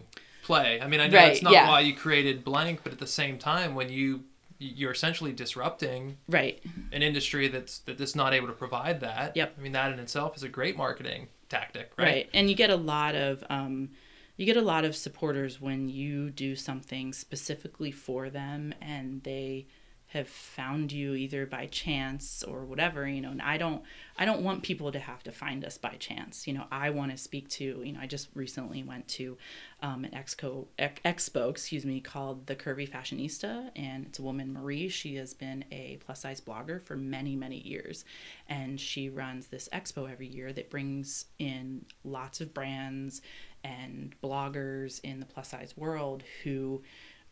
play. 0.43 0.81
I 0.81 0.87
mean 0.87 1.01
i 1.01 1.07
know 1.07 1.17
Right, 1.17 1.29
that's 1.29 1.43
not 1.43 1.53
yeah. 1.53 1.69
why 1.69 1.81
you 1.81 1.95
created 1.95 2.45
blank 2.45 2.81
but 2.83 2.93
at 2.93 2.99
the 2.99 3.07
same 3.07 3.39
time 3.39 3.75
when 3.75 3.89
you 3.89 4.25
you're 4.59 4.93
essentially 4.93 5.33
disrupting 5.33 6.19
right. 6.29 6.63
an 6.93 7.03
industry 7.03 7.49
that's 7.49 7.79
that 7.81 7.99
is 7.99 8.15
not 8.15 8.35
able 8.35 8.47
to 8.47 8.53
provide 8.53 9.01
that. 9.01 9.35
Yep. 9.37 9.55
i 9.59 9.63
mean 9.63 9.73
that 9.73 9.93
in 9.93 9.99
itself 9.99 10.37
is 10.37 10.43
a 10.43 10.49
great 10.49 10.77
marketing 10.77 11.29
tactic 11.49 11.93
right, 11.97 12.07
right, 12.07 12.31
and 12.35 12.49
you 12.49 12.55
get 12.55 12.71
a 12.71 12.77
lot 12.77 13.15
of 13.15 13.43
um, 13.49 13.91
you 14.37 14.47
get 14.47 14.57
a 14.57 14.63
lot 14.63 14.85
of 14.85 14.95
supporters 14.95 15.61
when 15.61 15.89
you 15.89 16.31
do 16.31 16.55
something 16.55 17.13
specifically 17.13 17.91
for 17.91 18.31
them 18.31 18.75
and 18.81 19.23
they 19.23 19.67
have 20.11 20.29
found 20.29 20.91
you 20.91 21.15
either 21.15 21.47
by 21.47 21.67
chance 21.67 22.43
or 22.43 22.65
whatever 22.65 23.07
you 23.09 23.21
know 23.21 23.31
and 23.31 23.41
i 23.41 23.57
don't 23.57 23.83
i 24.19 24.25
don't 24.25 24.43
want 24.43 24.63
people 24.63 24.91
to 24.91 24.99
have 24.99 25.23
to 25.23 25.31
find 25.31 25.65
us 25.65 25.79
by 25.79 25.95
chance. 26.01 26.49
You 26.49 26.55
know 26.55 26.65
i 26.73 26.91
want 26.91 27.13
to 27.13 27.17
speak 27.17 27.49
to 27.51 27.83
you 27.85 27.93
know 27.93 28.01
i 28.01 28.07
just 28.07 28.29
recently 28.35 28.83
went 28.83 29.07
to 29.09 29.39
um, 29.83 30.05
an 30.05 30.11
expo 30.11 30.67
ex- 30.79 31.01
expo 31.05 31.49
excuse 31.49 31.87
me 31.87 32.01
called 32.01 32.47
the 32.47 32.57
curvy 32.57 32.89
fashionista 32.89 33.71
and 33.77 34.07
it's 34.07 34.19
a 34.19 34.23
woman 34.23 34.53
marie. 34.53 34.89
She 34.89 35.15
has 35.17 35.33
been 35.33 35.65
a 35.71 35.99
plus 36.05 36.21
size 36.21 36.41
blogger 36.41 36.83
for 36.83 36.97
many 36.97 37.37
many 37.37 37.59
years 37.59 38.05
and 38.49 38.81
she 38.81 39.09
runs 39.09 39.47
this 39.47 39.69
expo 39.73 40.11
every 40.11 40.27
year 40.27 40.53
that 40.53 40.71
brings 40.71 41.27
in 41.39 41.85
lots 42.03 42.41
of 42.41 42.53
brands 42.53 43.23
and 43.63 44.15
bloggers 44.23 45.01
in 45.05 45.21
the 45.21 45.27
plus 45.27 45.49
size 45.49 45.77
world 45.77 46.25
who 46.43 46.83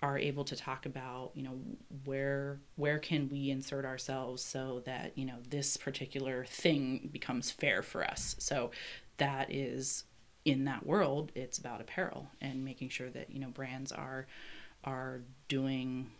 are 0.01 0.19
able 0.19 0.45
to 0.45 0.55
talk 0.55 0.87
about 0.87 1.33
you 1.35 1.43
know 1.43 1.59
where 2.05 2.61
where 2.77 2.99
can 2.99 3.29
we 3.29 3.51
insert 3.51 3.85
ourselves 3.85 4.43
so 4.43 4.83
that 4.85 5.17
you 5.17 5.25
know 5.25 5.37
this 5.51 5.77
particular 5.77 6.45
thing 6.45 7.09
becomes 7.13 7.51
fair 7.51 7.83
for 7.83 8.05
us. 8.05 8.37
So 8.39 8.71
that 9.17 9.53
is 9.53 10.05
in 10.45 10.65
that 10.65 10.87
world 10.87 11.33
it's 11.35 11.59
about 11.59 11.81
apparel 11.81 12.31
and 12.41 12.65
making 12.65 12.89
sure 12.89 13.11
that 13.11 13.31
you 13.31 13.41
know 13.41 13.49
brands 13.49 13.91
are 13.93 14.27
are 14.85 15.23
doing 15.49 16.11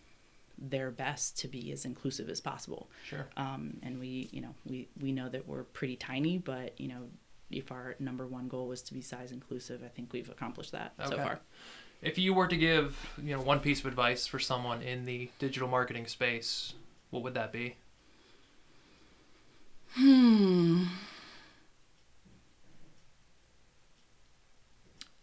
their 0.61 0.91
best 0.91 1.39
to 1.39 1.47
be 1.47 1.71
as 1.71 1.85
inclusive 1.85 2.29
as 2.29 2.41
possible. 2.41 2.91
Sure. 3.05 3.29
Um, 3.37 3.77
and 3.85 4.01
we 4.01 4.29
you 4.33 4.41
know 4.41 4.55
we 4.67 4.89
we 5.01 5.13
know 5.13 5.29
that 5.29 5.47
we're 5.47 5.63
pretty 5.63 5.97
tiny 5.97 6.39
but 6.39 6.79
you 6.81 6.89
know 6.89 7.05
if 7.51 7.71
our 7.73 7.95
number 7.99 8.27
one 8.27 8.49
goal 8.49 8.67
was 8.67 8.83
to 8.83 8.93
be 8.93 9.01
size 9.01 9.33
inclusive 9.33 9.83
i 9.83 9.89
think 9.89 10.13
we've 10.13 10.29
accomplished 10.29 10.73
that 10.73 10.93
so 11.09 11.17
far 11.17 11.41
if 12.01 12.19
you 12.19 12.33
were 12.33 12.47
to 12.47 12.57
give 12.57 13.11
you 13.23 13.35
know 13.37 13.43
one 13.43 13.61
piece 13.61 13.81
of 13.81 13.87
advice 13.87 14.27
for 14.27 14.39
someone 14.39 14.83
in 14.83 15.05
the 15.05 15.31
digital 15.39 15.69
marketing 15.69 16.07
space 16.07 16.75
what 17.11 17.23
would 17.23 17.35
that 17.35 17.53
be 17.53 17.77
Hmm. 19.95 20.85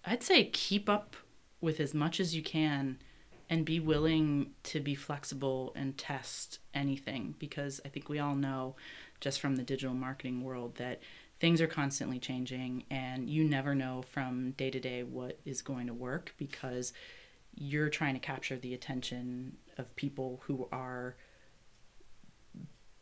I'd 0.03 0.23
say 0.23 0.45
keep 0.45 0.89
up 0.89 1.15
with 1.61 1.79
as 1.79 1.93
much 1.93 2.19
as 2.19 2.35
you 2.35 2.41
can 2.41 2.97
and 3.49 3.65
be 3.65 3.79
willing 3.79 4.51
to 4.63 4.79
be 4.79 4.95
flexible 4.95 5.71
and 5.75 5.97
test 5.97 6.59
anything 6.73 7.35
because 7.39 7.79
I 7.85 7.89
think 7.89 8.09
we 8.09 8.19
all 8.19 8.35
know 8.35 8.75
just 9.19 9.39
from 9.39 9.55
the 9.55 9.63
digital 9.63 9.95
marketing 9.95 10.43
world 10.43 10.75
that 10.75 10.99
things 11.39 11.61
are 11.61 11.67
constantly 11.67 12.19
changing 12.19 12.85
and 12.89 13.29
you 13.29 13.43
never 13.43 13.75
know 13.75 14.01
from 14.01 14.51
day 14.51 14.69
to 14.69 14.79
day 14.79 15.03
what 15.03 15.39
is 15.45 15.61
going 15.61 15.87
to 15.87 15.93
work 15.93 16.33
because 16.37 16.93
you're 17.55 17.89
trying 17.89 18.13
to 18.13 18.19
capture 18.19 18.57
the 18.57 18.73
attention 18.73 19.57
of 19.77 19.95
people 19.95 20.41
who 20.45 20.67
are 20.71 21.15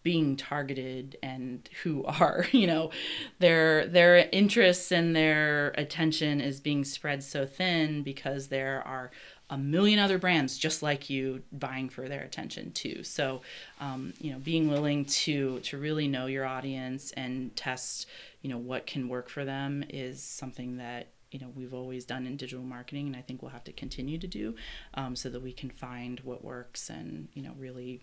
being 0.03 0.35
targeted 0.35 1.17
and 1.23 1.69
who 1.83 2.03
are 2.19 2.45
you 2.51 2.67
know 2.67 2.91
their 3.39 3.87
their 3.87 4.29
interests 4.31 4.91
and 4.91 5.15
their 5.15 5.69
attention 5.77 6.41
is 6.41 6.59
being 6.59 6.83
spread 6.83 7.23
so 7.23 7.45
thin 7.45 8.03
because 8.03 8.49
there 8.49 8.85
are 8.85 9.11
a 9.53 9.57
million 9.57 9.99
other 9.99 10.17
brands 10.17 10.57
just 10.57 10.81
like 10.81 11.09
you 11.09 11.43
vying 11.51 11.87
for 11.87 12.09
their 12.09 12.21
attention 12.21 12.71
too 12.71 13.03
so 13.03 13.41
um, 13.79 14.13
you 14.19 14.31
know 14.31 14.39
being 14.39 14.67
willing 14.67 15.05
to 15.05 15.59
to 15.59 15.77
really 15.77 16.07
know 16.07 16.25
your 16.25 16.45
audience 16.45 17.11
and 17.13 17.55
test 17.55 18.07
you 18.41 18.49
know 18.49 18.57
what 18.57 18.87
can 18.87 19.07
work 19.07 19.29
for 19.29 19.45
them 19.45 19.83
is 19.89 20.21
something 20.23 20.77
that 20.77 21.09
you 21.31 21.39
know 21.39 21.51
we've 21.55 21.73
always 21.73 22.03
done 22.03 22.25
in 22.25 22.35
digital 22.35 22.65
marketing 22.65 23.07
and 23.07 23.15
i 23.15 23.21
think 23.21 23.41
we'll 23.41 23.51
have 23.51 23.63
to 23.63 23.73
continue 23.73 24.17
to 24.17 24.27
do 24.27 24.55
um, 24.95 25.15
so 25.15 25.29
that 25.29 25.41
we 25.41 25.53
can 25.53 25.69
find 25.69 26.19
what 26.21 26.43
works 26.43 26.89
and 26.89 27.27
you 27.33 27.43
know 27.43 27.53
really 27.57 28.01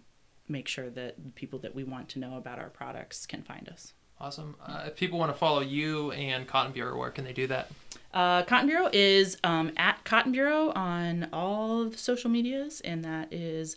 make 0.50 0.68
sure 0.68 0.90
that 0.90 1.34
people 1.34 1.58
that 1.60 1.74
we 1.74 1.84
want 1.84 2.08
to 2.10 2.18
know 2.18 2.36
about 2.36 2.58
our 2.58 2.68
products 2.68 3.24
can 3.24 3.42
find 3.42 3.68
us. 3.68 3.94
Awesome 4.20 4.54
uh, 4.66 4.84
if 4.86 4.96
people 4.96 5.18
want 5.18 5.32
to 5.32 5.38
follow 5.38 5.60
you 5.60 6.10
and 6.12 6.46
cotton 6.46 6.72
bureau 6.72 6.96
where 6.98 7.10
can 7.10 7.24
they 7.24 7.32
do 7.32 7.46
that 7.46 7.70
Uh, 8.12 8.42
Cotton 8.42 8.66
Bureau 8.66 8.90
is 8.92 9.38
um, 9.44 9.70
at 9.76 10.02
Cotton 10.04 10.32
Bureau 10.32 10.70
on 10.74 11.28
all 11.32 11.82
of 11.82 11.96
social 11.96 12.28
medias, 12.28 12.80
and 12.80 13.04
that 13.04 13.32
is 13.32 13.76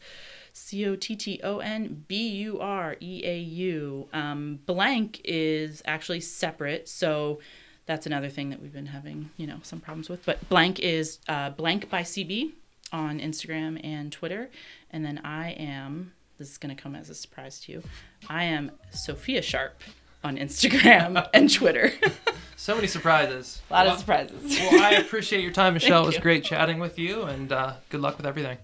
C 0.54 0.88
O 0.88 0.96
T 0.96 1.16
T 1.16 1.40
O 1.44 1.60
N 1.60 2.04
B 2.08 2.30
U 2.30 2.60
R 2.60 2.96
E 3.00 3.22
A 3.24 3.38
U. 3.38 4.08
Um, 4.12 4.60
blank 4.66 5.22
is 5.24 5.84
actually 5.86 6.20
separate, 6.22 6.90
so 6.90 7.40
that's 7.86 8.08
another 8.08 8.30
thing 8.30 8.50
that 8.50 8.60
we've 8.60 8.74
been 8.74 8.88
having, 8.88 9.30
you 9.38 9.46
know, 9.46 9.60
some 9.62 9.80
problems 9.80 10.10
with. 10.10 10.26
But 10.26 10.50
blank 10.50 10.80
is 10.80 11.20
uh, 11.28 11.52
blank 11.52 11.92
by 11.92 12.02
CB 12.02 12.54
on 12.92 13.20
Instagram 13.20 13.80
and 13.86 14.12
Twitter, 14.12 14.50
and 14.90 15.06
then 15.06 15.22
I 15.24 15.52
am. 15.52 16.14
This 16.40 16.50
is 16.50 16.58
going 16.58 16.76
to 16.76 16.82
come 16.82 16.96
as 16.96 17.12
a 17.12 17.16
surprise 17.16 17.60
to 17.62 17.72
you. 17.72 17.84
I 18.28 18.46
am 18.46 18.72
Sophia 18.90 19.44
Sharp 19.44 19.80
on 20.24 20.38
Instagram 20.38 21.28
and 21.34 21.52
Twitter. 21.52 21.92
so 22.56 22.76
many 22.76 22.88
surprises. 22.88 23.62
A 23.70 23.74
lot 23.74 23.86
well, 23.86 23.94
of 23.94 24.00
surprises. 24.00 24.60
well 24.60 24.82
i 24.82 24.92
appreciate 24.92 25.42
your 25.42 25.52
time 25.52 25.74
michelle. 25.76 26.04
It 26.04 26.08
was 26.08 26.18
great 26.18 26.44
chatting 26.44 26.80
with 26.80 26.98
you 26.98 27.24
and 27.24 27.52
uh, 27.52 27.74
good 27.90 28.02
luck 28.02 28.18
with 28.18 28.26
everything. 28.26 28.58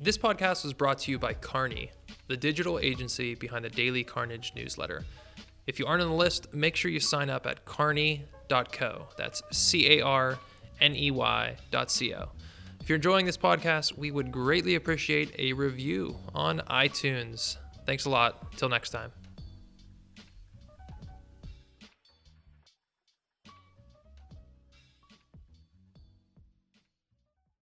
This 0.00 0.16
podcast 0.16 0.64
was 0.64 0.72
brought 0.72 0.98
to 1.00 1.10
you 1.10 1.18
by 1.18 1.34
carney 1.34 1.90
the 2.26 2.36
digital 2.36 2.78
agency 2.78 3.34
behind 3.34 3.64
the 3.64 3.70
daily 3.70 4.04
carnage 4.04 4.52
newsletter. 4.54 5.04
If 5.66 5.78
you 5.78 5.86
aren't 5.86 6.02
on 6.02 6.08
the 6.08 6.14
list 6.14 6.52
make 6.54 6.76
sure 6.76 6.90
you 6.90 7.00
sign 7.00 7.30
up 7.30 7.46
at 7.46 7.64
carney.co 7.64 9.08
that's 9.16 9.42
c-a-r-n-e-y 9.52 10.36
dot 11.70 11.90
c-o 11.90 12.28
if 12.80 12.88
you're 12.88 12.96
enjoying 12.96 13.26
this 13.26 13.36
podcast 13.36 13.96
we 13.96 14.10
would 14.10 14.32
greatly 14.32 14.74
appreciate 14.74 15.34
a 15.38 15.52
review 15.52 16.16
on 16.34 16.60
itunes. 16.70 17.58
Thanks 17.86 18.06
a 18.06 18.10
lot. 18.10 18.56
Till 18.56 18.68
next 18.68 18.90
time 18.90 19.12